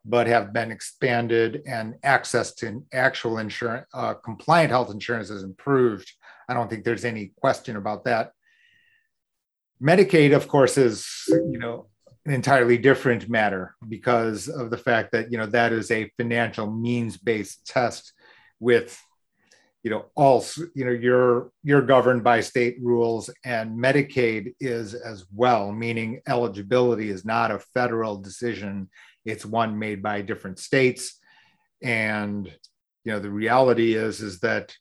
[0.03, 6.11] but have been expanded and access to actual insurance uh, compliant health insurance has improved.
[6.49, 8.31] I don't think there's any question about that.
[9.81, 11.87] Medicaid of course is you know
[12.25, 16.71] an entirely different matter because of the fact that you know that is a financial
[16.71, 18.13] means based test
[18.59, 18.99] with
[19.83, 20.45] you know all
[20.75, 27.09] you know you're you're governed by state rules and medicaid is as well meaning eligibility
[27.09, 28.89] is not a federal decision.
[29.25, 31.19] It's one made by different states.
[31.83, 32.47] And
[33.03, 34.75] you know the reality is is that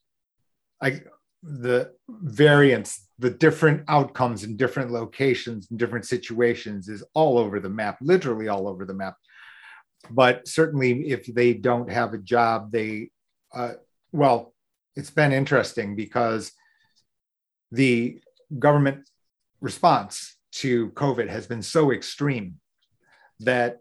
[0.83, 1.01] i
[1.43, 7.69] the variance, the different outcomes in different locations and different situations is all over the
[7.69, 9.15] map, literally all over the map.
[10.11, 13.11] But certainly, if they don't have a job, they,
[13.55, 13.73] uh,
[14.13, 14.55] well,
[14.97, 16.53] it's been interesting because
[17.71, 18.21] the
[18.59, 19.09] government
[19.61, 22.59] response to COVID has been so extreme
[23.41, 23.79] that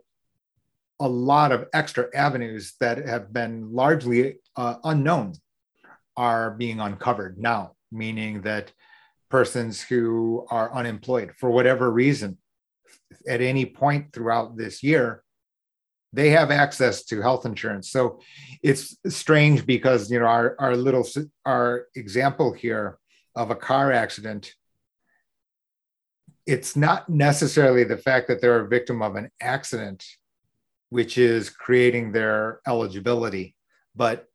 [0.99, 5.33] a lot of extra avenues that have been largely uh, unknown
[6.19, 8.73] are being uncovered now, meaning that
[9.29, 12.37] persons who are unemployed for whatever reason
[13.25, 15.23] at any point throughout this year
[16.11, 17.91] they have access to health insurance.
[17.91, 18.19] So
[18.63, 21.07] it's strange because you know our, our little
[21.45, 22.97] our example here
[23.35, 24.53] of a car accident
[26.45, 30.03] it's not necessarily the fact that they're a victim of an accident
[30.89, 33.55] which is creating their eligibility
[33.95, 34.28] but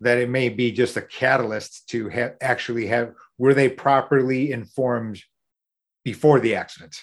[0.00, 5.20] that it may be just a catalyst to actually have were they properly informed
[6.04, 6.96] before the accident?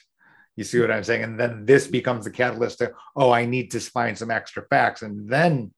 [0.56, 1.24] You see what i'm saying?
[1.24, 5.02] And then this becomes the catalyst to oh i need to find some extra facts.
[5.02, 5.72] And then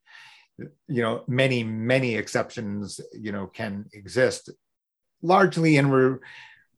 [0.87, 4.49] you know many many exceptions you know can exist
[5.21, 6.19] largely and we're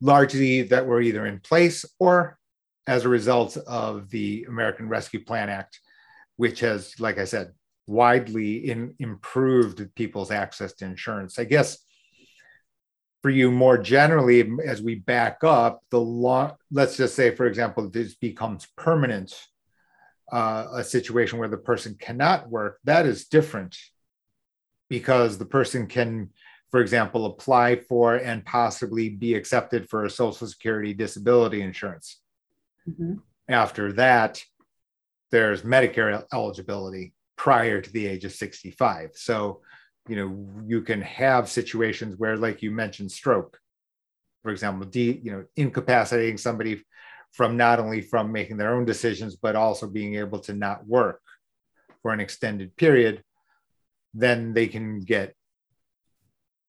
[0.00, 2.38] largely that were either in place or
[2.86, 5.80] as a result of the american rescue plan act
[6.36, 7.52] which has like i said
[7.90, 11.38] widely in, improved people's access to insurance.
[11.38, 11.78] I guess
[13.20, 17.90] for you more generally, as we back up, the law, let's just say, for example,
[17.90, 19.34] this becomes permanent,
[20.32, 23.76] uh, a situation where the person cannot work, that is different
[24.88, 26.30] because the person can,
[26.70, 32.20] for example, apply for and possibly be accepted for a Social Security disability insurance.
[32.88, 33.14] Mm-hmm.
[33.48, 34.42] After that,
[35.32, 39.12] there's Medicare eligibility prior to the age of 65.
[39.14, 39.62] So,
[40.06, 43.58] you know, you can have situations where, like you mentioned, stroke,
[44.42, 46.84] for example, de, you know, incapacitating somebody
[47.32, 51.22] from not only from making their own decisions, but also being able to not work
[52.02, 53.24] for an extended period,
[54.12, 55.34] then they can get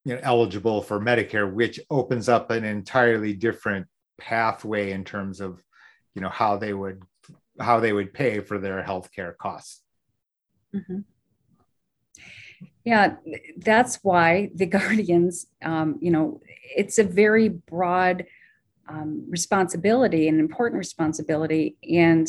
[0.05, 5.61] you know, eligible for Medicare, which opens up an entirely different pathway in terms of,
[6.15, 7.03] you know, how they would
[7.59, 9.83] how they would pay for their healthcare costs.
[10.75, 10.99] Mm-hmm.
[12.83, 13.15] Yeah,
[13.57, 16.41] that's why the Guardians, um, you know,
[16.75, 18.25] it's a very broad
[18.87, 21.77] um, responsibility, an important responsibility.
[21.89, 22.27] And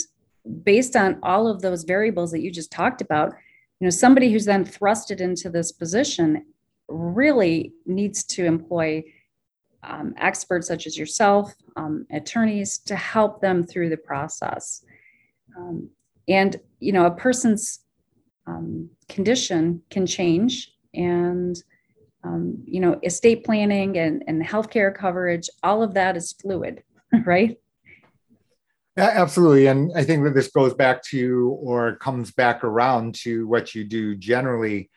[0.63, 3.33] based on all of those variables that you just talked about,
[3.81, 6.45] you know, somebody who's then thrusted into this position
[6.89, 9.03] really needs to employ
[9.83, 14.85] um, experts such as yourself, um, attorneys, to help them through the process.
[15.57, 15.91] Um,
[16.29, 17.81] and you know, a person's
[18.47, 21.63] um, condition can change and
[22.25, 26.83] um, you know estate planning and, and healthcare coverage all of that is fluid
[27.27, 27.59] right?
[28.97, 29.67] Absolutely.
[29.67, 33.85] And i think that this goes back to or comes back around to what you
[33.85, 34.91] do generally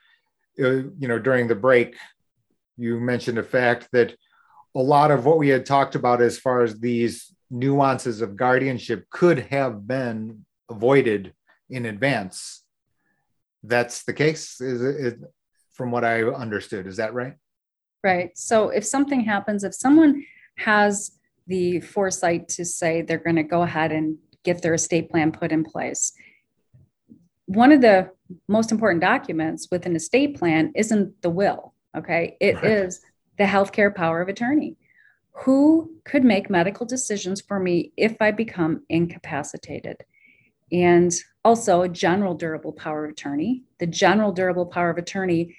[0.60, 1.96] uh, you know during the break.
[2.78, 4.16] You mentioned the fact that
[4.76, 9.06] a lot of what we had talked about as far as these nuances of guardianship
[9.10, 11.34] could have been avoided
[11.70, 12.65] in advance
[13.68, 15.20] that's the case is it,
[15.74, 17.36] from what i understood is that right?
[18.04, 18.38] Right.
[18.38, 20.26] So if something happens if someone
[20.58, 21.12] has
[21.48, 25.52] the foresight to say they're going to go ahead and get their estate plan put
[25.52, 26.14] in place
[27.48, 28.10] one of the
[28.48, 32.38] most important documents with an estate plan isn't the will okay?
[32.40, 32.66] It right.
[32.66, 33.02] is
[33.38, 34.78] the healthcare power of attorney.
[35.40, 39.98] Who could make medical decisions for me if i become incapacitated?
[40.72, 41.14] And
[41.46, 43.64] also a general durable power of attorney.
[43.80, 45.56] The general durable power of attorney,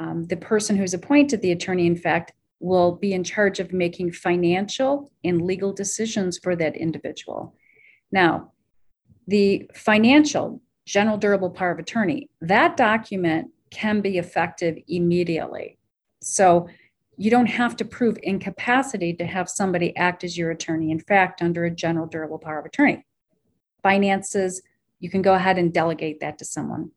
[0.00, 4.12] um, the person who's appointed the attorney, in fact, will be in charge of making
[4.12, 7.54] financial and legal decisions for that individual.
[8.10, 8.52] Now,
[9.28, 15.76] the financial general durable power of attorney, that document can be effective immediately.
[16.22, 16.68] So
[17.18, 20.90] you don't have to prove incapacity to have somebody act as your attorney.
[20.90, 23.04] In fact, under a general durable power of attorney,
[23.82, 24.62] finances,
[25.06, 26.90] you can go ahead and delegate that to someone.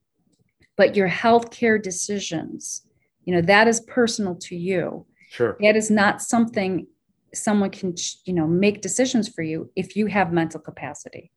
[0.75, 2.81] But your healthcare decisions,
[3.23, 5.05] you know, that is personal to you.
[5.29, 5.55] Sure.
[5.61, 6.87] That is not something
[7.35, 7.93] someone can,
[8.25, 11.31] you know, make decisions for you if you have mental capacity.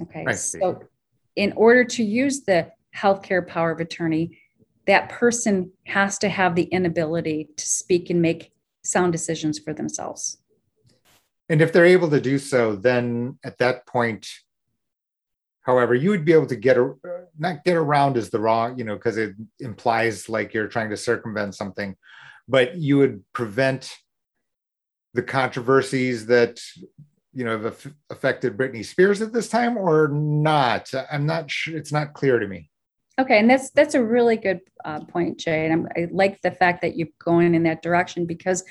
[0.00, 0.32] Okay.
[0.34, 0.84] So,
[1.34, 4.38] in order to use the healthcare power of attorney,
[4.86, 8.52] that person has to have the inability to speak and make
[8.84, 10.38] sound decisions for themselves.
[11.48, 14.28] And if they're able to do so, then at that point,
[15.62, 16.94] However, you would be able to get a,
[17.38, 20.96] not get around is the wrong, you know, because it implies like you're trying to
[20.96, 21.96] circumvent something,
[22.48, 23.96] but you would prevent
[25.14, 26.60] the controversies that
[27.34, 30.90] you know have affected Britney Spears at this time or not.
[31.10, 31.76] I'm not sure.
[31.76, 32.70] It's not clear to me.
[33.20, 35.66] Okay, and that's that's a really good uh, point, Jay.
[35.66, 38.64] And I'm, I like the fact that you're going in that direction because,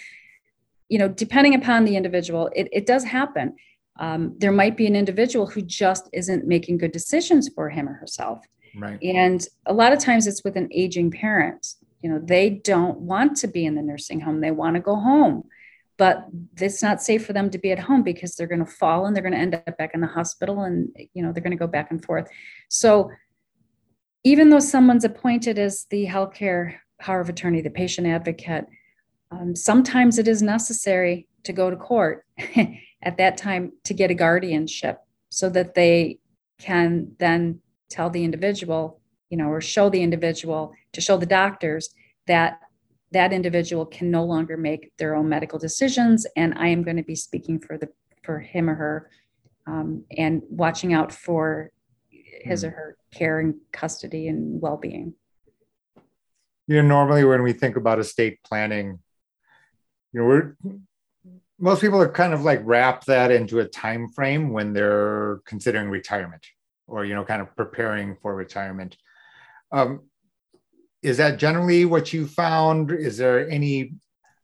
[0.90, 3.56] you know, depending upon the individual, it, it does happen.
[4.00, 7.94] Um, there might be an individual who just isn't making good decisions for him or
[7.94, 8.44] herself.
[8.76, 9.02] Right.
[9.04, 11.76] And a lot of times it's with an aging parent.
[12.02, 14.96] You know, they don't want to be in the nursing home; they want to go
[14.96, 15.44] home
[16.02, 16.26] but
[16.60, 19.16] it's not safe for them to be at home because they're going to fall and
[19.16, 21.66] they're going to end up back in the hospital and you know they're going to
[21.66, 22.28] go back and forth
[22.70, 23.12] so
[24.24, 28.66] even though someone's appointed as the healthcare power of attorney the patient advocate
[29.30, 32.26] um, sometimes it is necessary to go to court
[33.04, 35.00] at that time to get a guardianship
[35.30, 36.20] so that they
[36.60, 41.90] can then tell the individual you know or show the individual to show the doctors
[42.28, 42.60] that
[43.12, 47.04] that individual can no longer make their own medical decisions and i am going to
[47.04, 47.90] be speaking for the
[48.24, 49.10] for him or her
[49.68, 51.72] um, and watching out for
[52.10, 52.76] his or hmm.
[52.76, 55.14] her care and custody and well-being
[56.68, 59.00] you know normally when we think about estate planning
[60.14, 60.56] you know we're
[61.62, 65.90] most people are kind of like wrap that into a time frame when they're considering
[65.90, 66.46] retirement
[66.88, 68.98] or you know kind of preparing for retirement
[69.72, 70.02] um,
[71.02, 72.92] is that generally what you found?
[72.92, 73.94] Is there any,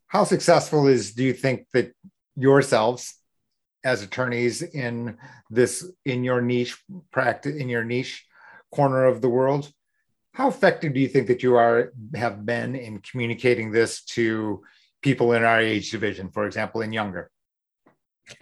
[0.08, 1.94] how successful is, do you think that
[2.36, 3.16] yourselves
[3.84, 5.18] as attorneys in
[5.50, 6.78] this, in your niche
[7.12, 8.26] practice, in your niche
[8.74, 9.72] corner of the world,
[10.34, 14.64] how effective do you think that you are, have been in communicating this to
[15.02, 17.30] people in our age division, for example, and younger?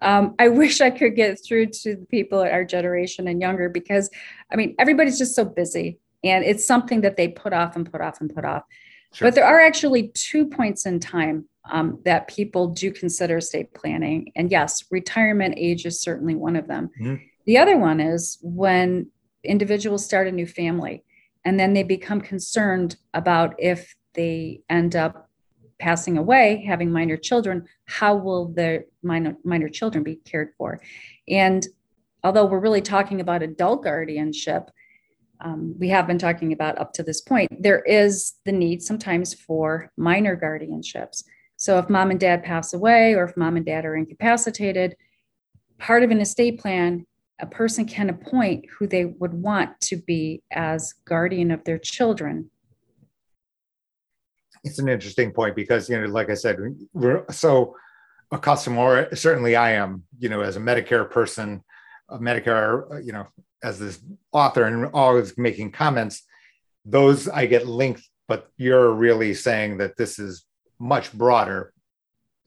[0.00, 3.68] um, I wish I could get through to the people at our generation and younger
[3.68, 4.08] because,
[4.52, 8.00] I mean, everybody's just so busy and it's something that they put off and put
[8.00, 8.64] off and put off.
[9.12, 9.26] Sure.
[9.26, 14.32] But there are actually two points in time um, that people do consider estate planning.
[14.36, 16.90] And yes, retirement age is certainly one of them.
[17.00, 17.16] Mm-hmm.
[17.46, 19.08] The other one is when
[19.42, 21.04] individuals start a new family
[21.44, 25.29] and then they become concerned about if they end up
[25.80, 30.80] passing away, having minor children, how will their minor, minor children be cared for?
[31.28, 31.66] And
[32.22, 34.70] although we're really talking about adult guardianship,
[35.40, 39.32] um, we have been talking about up to this point, there is the need sometimes
[39.32, 41.24] for minor guardianships.
[41.56, 44.96] So if mom and dad pass away or if mom and dad are incapacitated,
[45.78, 47.06] part of an estate plan,
[47.40, 52.50] a person can appoint who they would want to be as guardian of their children.
[54.64, 56.58] It's an interesting point because, you know, like I said,
[56.92, 57.76] we're so
[58.30, 61.62] accustomed, or certainly I am, you know, as a Medicare person,
[62.08, 63.26] a Medicare, uh, you know,
[63.62, 64.00] as this
[64.32, 66.22] author and always making comments,
[66.84, 70.44] those I get linked, but you're really saying that this is
[70.78, 71.72] much broader,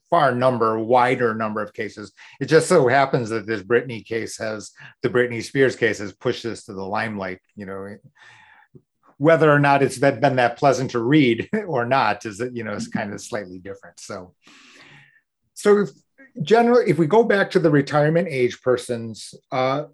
[0.09, 2.13] far number, wider number of cases.
[2.39, 6.43] It just so happens that this Britney case has the Britney Spears case has pushed
[6.43, 7.97] this to the limelight, you know.
[9.17, 12.73] Whether or not it's been that pleasant to read or not is that you know
[12.73, 13.99] is kind of slightly different.
[13.99, 14.33] So,
[15.53, 15.87] so
[16.41, 19.85] generally, if we go back to the retirement age persons, uh,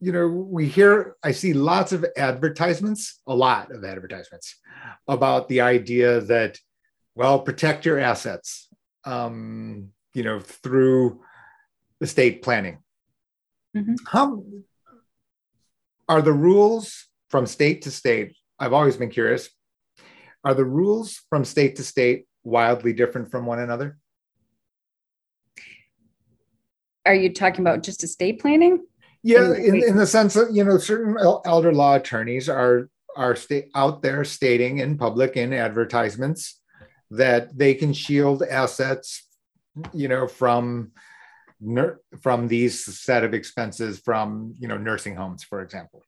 [0.00, 4.56] you know, we hear, I see lots of advertisements, a lot of advertisements
[5.08, 6.58] about the idea that,
[7.14, 8.68] well, protect your assets,
[9.04, 11.22] um, you know, through
[12.00, 12.78] estate planning.
[13.74, 13.94] Mm-hmm.
[14.06, 14.44] How
[16.08, 18.36] are the rules from state to state?
[18.60, 19.50] I've always been curious.
[20.44, 23.98] Are the rules from state to state wildly different from one another?
[27.04, 28.86] Are you talking about just estate planning?
[29.24, 33.68] Yeah, in, in the sense that you know certain elder law attorneys are are sta-
[33.74, 36.60] out there stating in public in advertisements
[37.10, 39.26] that they can shield assets,
[39.92, 40.92] you know, from
[41.60, 46.00] ner- from these set of expenses from you know nursing homes, for example.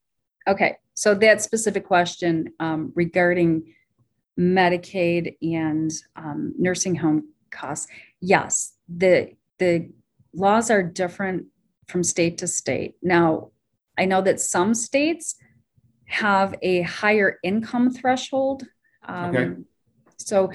[0.47, 3.71] Okay, so that specific question um, regarding
[4.39, 7.85] Medicaid and um, nursing home costs,
[8.19, 9.91] yes, the the
[10.33, 11.45] laws are different
[11.87, 12.95] from state to state.
[13.03, 13.51] Now,
[13.95, 15.35] I know that some states
[16.05, 18.63] have a higher income threshold.
[19.07, 19.53] Um, okay.
[20.17, 20.51] So,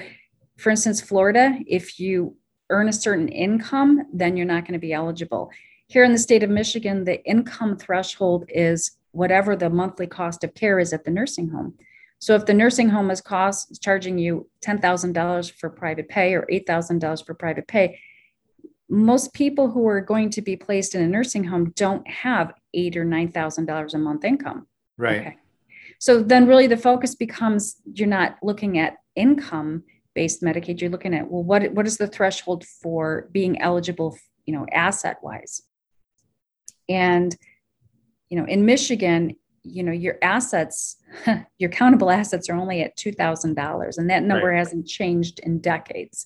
[0.57, 2.35] for instance, Florida, if you
[2.69, 5.51] earn a certain income, then you're not going to be eligible.
[5.87, 10.53] Here in the state of Michigan, the income threshold is whatever the monthly cost of
[10.53, 11.73] care is at the nursing home.
[12.19, 17.25] So if the nursing home is cost charging you $10,000 for private pay or $8,000
[17.25, 17.99] for private pay,
[18.89, 22.95] most people who are going to be placed in a nursing home don't have eight
[22.95, 24.67] or nine thousand dollars a month income.
[24.97, 25.19] Right.
[25.21, 25.37] Okay.
[25.99, 29.83] So then really the focus becomes you're not looking at income,
[30.13, 34.53] based Medicaid, you're looking at well, what what is the threshold for being eligible, you
[34.53, 35.63] know, asset wise?
[36.87, 37.35] And
[38.33, 40.95] you know, in Michigan, you know, your assets,
[41.59, 44.57] your countable assets are only at two thousand dollars, and that number right.
[44.57, 46.25] hasn't changed in decades.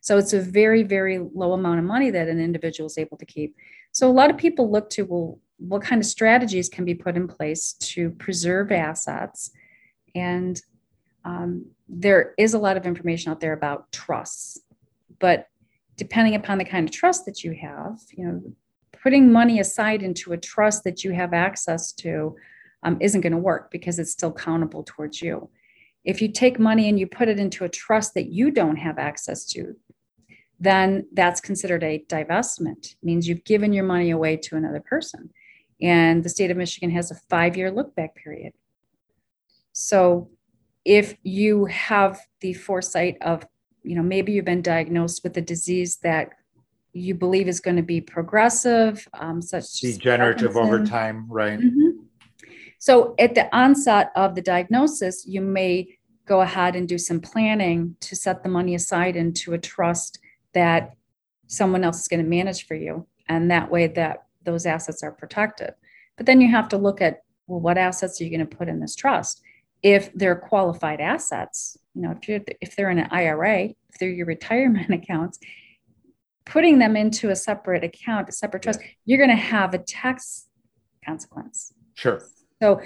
[0.00, 3.26] So it's a very, very low amount of money that an individual is able to
[3.26, 3.56] keep.
[3.90, 7.16] So a lot of people look to well, what kind of strategies can be put
[7.16, 9.50] in place to preserve assets
[10.14, 10.62] and
[11.24, 14.60] um, there is a lot of information out there about trusts,
[15.18, 15.48] but
[15.96, 18.40] depending upon the kind of trust that you have, you know,
[19.02, 22.36] putting money aside into a trust that you have access to
[22.82, 25.48] um, isn't going to work because it's still countable towards you.
[26.04, 28.98] If you take money and you put it into a trust that you don't have
[28.98, 29.76] access to,
[30.60, 32.92] then that's considered a divestment.
[32.92, 35.30] It means you've given your money away to another person.
[35.80, 38.52] And the state of Michigan has a five year look back period.
[39.72, 40.30] So
[40.84, 43.46] if you have the foresight of,
[43.82, 46.30] you know, maybe you've been diagnosed with a disease that
[46.92, 51.58] you believe is going to be progressive, um, such degenerative over time, right?
[51.58, 52.02] Mm-hmm.
[52.78, 57.96] So at the onset of the diagnosis, you may go ahead and do some planning
[58.00, 60.18] to set the money aside into a trust
[60.54, 60.94] that
[61.46, 63.06] someone else is going to manage for you.
[63.28, 65.74] And that way that those assets are protected.
[66.16, 68.68] But then you have to look at, well, what assets are you going to put
[68.68, 69.42] in this trust?
[69.82, 74.10] if they're qualified assets, you know, if you're if they're in an IRA, if they're
[74.10, 75.38] your retirement accounts,
[76.48, 80.48] putting them into a separate account, a separate trust, you're going to have a tax
[81.04, 81.72] consequence.
[81.94, 82.22] Sure.
[82.60, 82.80] So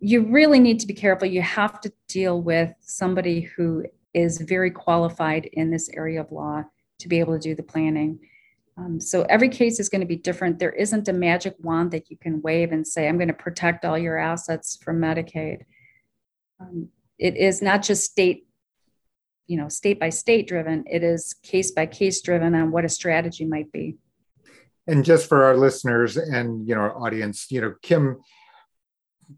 [0.00, 1.26] you really need to be careful.
[1.26, 3.84] You have to deal with somebody who
[4.14, 6.64] is very qualified in this area of law
[6.98, 8.18] to be able to do the planning.
[8.76, 10.58] Um, so every case is going to be different.
[10.58, 13.84] There isn't a magic wand that you can wave and say, I'm going to protect
[13.84, 15.62] all your assets from Medicaid
[16.60, 16.88] um,
[17.18, 18.46] it is not just state
[19.48, 22.88] you know state by state driven it is case by case driven on what a
[22.88, 23.96] strategy might be
[24.86, 28.18] and just for our listeners and you know our audience you know kim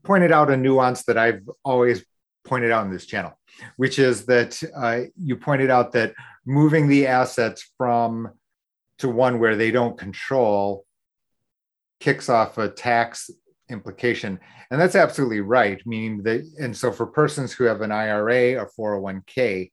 [0.05, 2.05] pointed out a nuance that i've always
[2.45, 3.33] pointed out in this channel
[3.77, 6.15] which is that uh, you pointed out that
[6.47, 8.31] moving the assets from
[8.99, 10.85] to one where they don't control
[12.01, 13.31] kicks off a tax
[13.71, 14.41] implication.
[14.71, 15.81] And that's absolutely right.
[15.87, 19.71] Meaning that, and so for persons who have an IRA or 401k,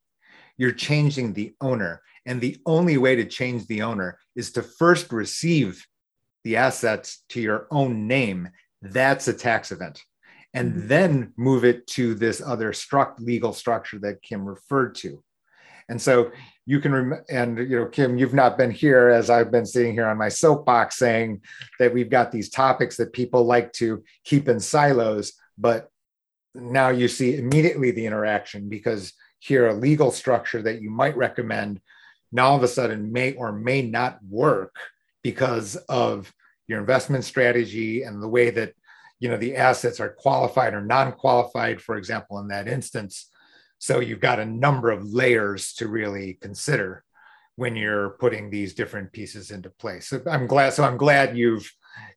[0.57, 2.01] you're changing the owner.
[2.25, 5.85] And the only way to change the owner is to first receive
[6.43, 8.49] the assets to your own name.
[8.81, 10.01] That's a tax event.
[10.53, 10.87] And mm-hmm.
[10.87, 15.23] then move it to this other struct legal structure that Kim referred to.
[15.89, 16.31] And so
[16.67, 19.93] you can rem- and you know kim you've not been here as i've been sitting
[19.93, 21.41] here on my soapbox saying
[21.79, 25.89] that we've got these topics that people like to keep in silos but
[26.53, 31.81] now you see immediately the interaction because here a legal structure that you might recommend
[32.31, 34.75] now all of a sudden may or may not work
[35.23, 36.33] because of
[36.67, 38.73] your investment strategy and the way that
[39.19, 43.29] you know the assets are qualified or non-qualified for example in that instance
[43.79, 47.03] so you've got a number of layers to really consider
[47.57, 50.07] when you're putting these different pieces into place.
[50.07, 50.73] So I'm glad.
[50.73, 51.69] So I'm glad you've,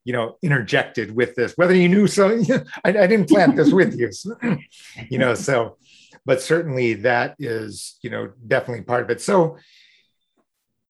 [0.05, 1.55] you know, interjected with this.
[1.57, 2.29] Whether you knew so,
[2.85, 4.37] I, I didn't plant this with you, so,
[5.11, 5.35] you know.
[5.35, 5.79] So,
[6.27, 9.21] but certainly that is, you know, definitely part of it.
[9.21, 9.59] So,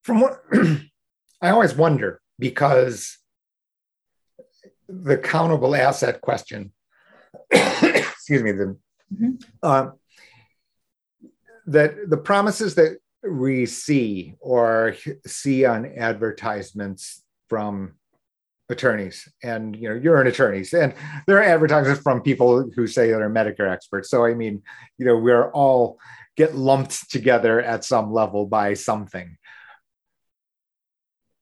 [0.03, 0.43] from what
[1.43, 3.19] I always wonder because
[4.89, 6.73] the countable asset question,
[7.51, 8.77] excuse me, the
[9.15, 9.35] mm-hmm.
[9.63, 9.91] uh,
[11.67, 17.95] that the promises that we see or see on advertisements from
[18.71, 20.65] attorneys and you know you're an attorney.
[20.73, 20.95] And
[21.27, 24.09] there are advertisements from people who say they're medicare experts.
[24.11, 24.63] So i mean
[24.99, 25.99] you know we're all
[26.37, 29.37] get lumped together at some level by something.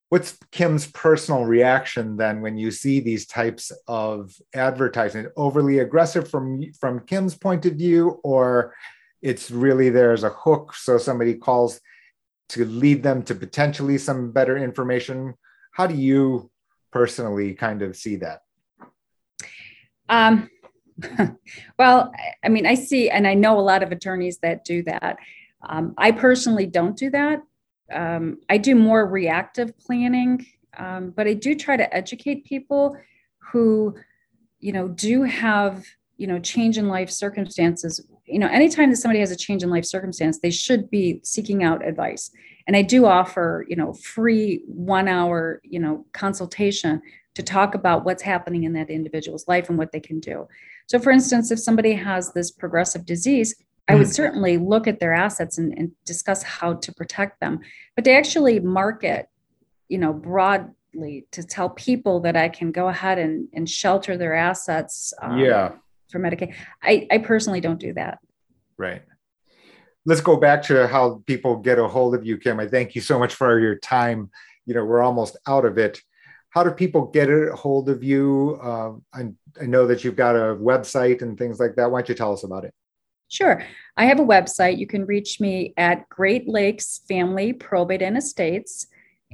[0.09, 5.26] What's kim's personal reaction then when you see these types of advertising?
[5.37, 8.74] Overly aggressive from from kim's point of view or
[9.20, 11.81] it's really there's a hook so somebody calls
[12.51, 15.35] to lead them to potentially some better information?
[15.72, 16.51] How do you
[16.91, 18.43] personally kind of see that?
[20.09, 20.49] Um,
[21.78, 22.12] well
[22.43, 25.16] i mean i see and i know a lot of attorneys that do that.
[25.62, 27.41] Um, i personally don't do that.
[27.93, 30.45] Um, i do more reactive planning
[30.76, 32.97] um, but i do try to educate people
[33.53, 33.95] who
[34.61, 35.84] you know do have
[36.18, 38.05] you know change in life circumstances.
[38.26, 41.64] You know, anytime that somebody has a change in life circumstance, they should be seeking
[41.64, 42.30] out advice.
[42.69, 47.01] And I do offer, you know, free one hour, you know, consultation
[47.35, 50.47] to talk about what's happening in that individual's life and what they can do.
[50.87, 53.55] So, for instance, if somebody has this progressive disease,
[53.89, 57.61] I would certainly look at their assets and, and, discuss how to protect them.
[57.95, 59.31] But to actually market,
[59.89, 64.35] you know, broadly to tell people that I can go ahead and, and shelter their
[64.35, 65.73] assets um, yeah.
[66.11, 68.19] for Medicaid, I, I personally don't do that.
[68.77, 69.03] Right.
[70.09, 72.59] Let's go back to how people get a hold of you, Kim.
[72.59, 74.31] I thank you so much for your time.
[74.65, 76.01] You know, we're almost out of it.
[76.49, 78.59] How do people get a hold of you?
[78.63, 79.25] Uh, I,
[79.61, 81.91] I know that you've got a website and things like that.
[81.91, 82.73] Why don't you tell us about it?
[83.29, 83.63] Sure.
[83.99, 84.79] I have a website.
[84.79, 88.87] You can reach me at Great Lakes Family Probate and Estates.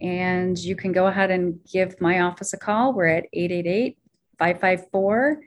[0.03, 2.95] And you can go ahead and give my office a call.
[2.95, 3.97] We're at 888
[4.41, 5.41] 554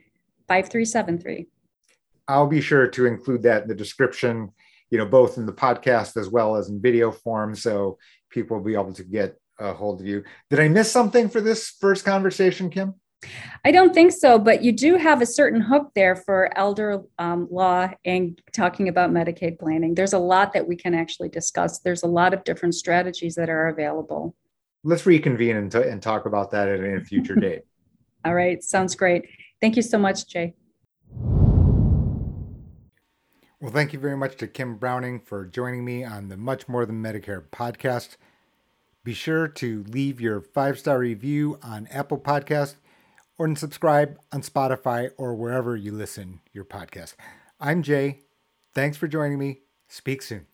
[0.47, 1.47] 5373.
[2.29, 4.53] I'll be sure to include that in the description,
[4.89, 7.55] you know, both in the podcast as well as in video form.
[7.55, 7.97] So
[8.29, 10.23] people will be able to get a hold of you.
[10.49, 12.95] Did I miss something for this first conversation, Kim?
[13.65, 17.47] I don't think so, but you do have a certain hook there for elder um,
[17.49, 19.95] law and talking about Medicaid planning.
[19.95, 21.79] There's a lot that we can actually discuss.
[21.79, 24.35] There's a lot of different strategies that are available.
[24.83, 27.63] Let's reconvene and, t- and talk about that at a future date.
[28.23, 29.25] All right, sounds great.
[29.61, 30.53] Thank you so much, Jay.
[33.59, 36.85] Well, thank you very much to Kim Browning for joining me on the Much More
[36.85, 38.15] Than Medicare podcast.
[39.03, 42.75] Be sure to leave your five star review on Apple Podcast
[43.35, 47.15] or subscribe on Spotify or wherever you listen your podcast.
[47.59, 48.19] I'm Jay.
[48.75, 49.61] Thanks for joining me.
[49.87, 50.45] Speak soon.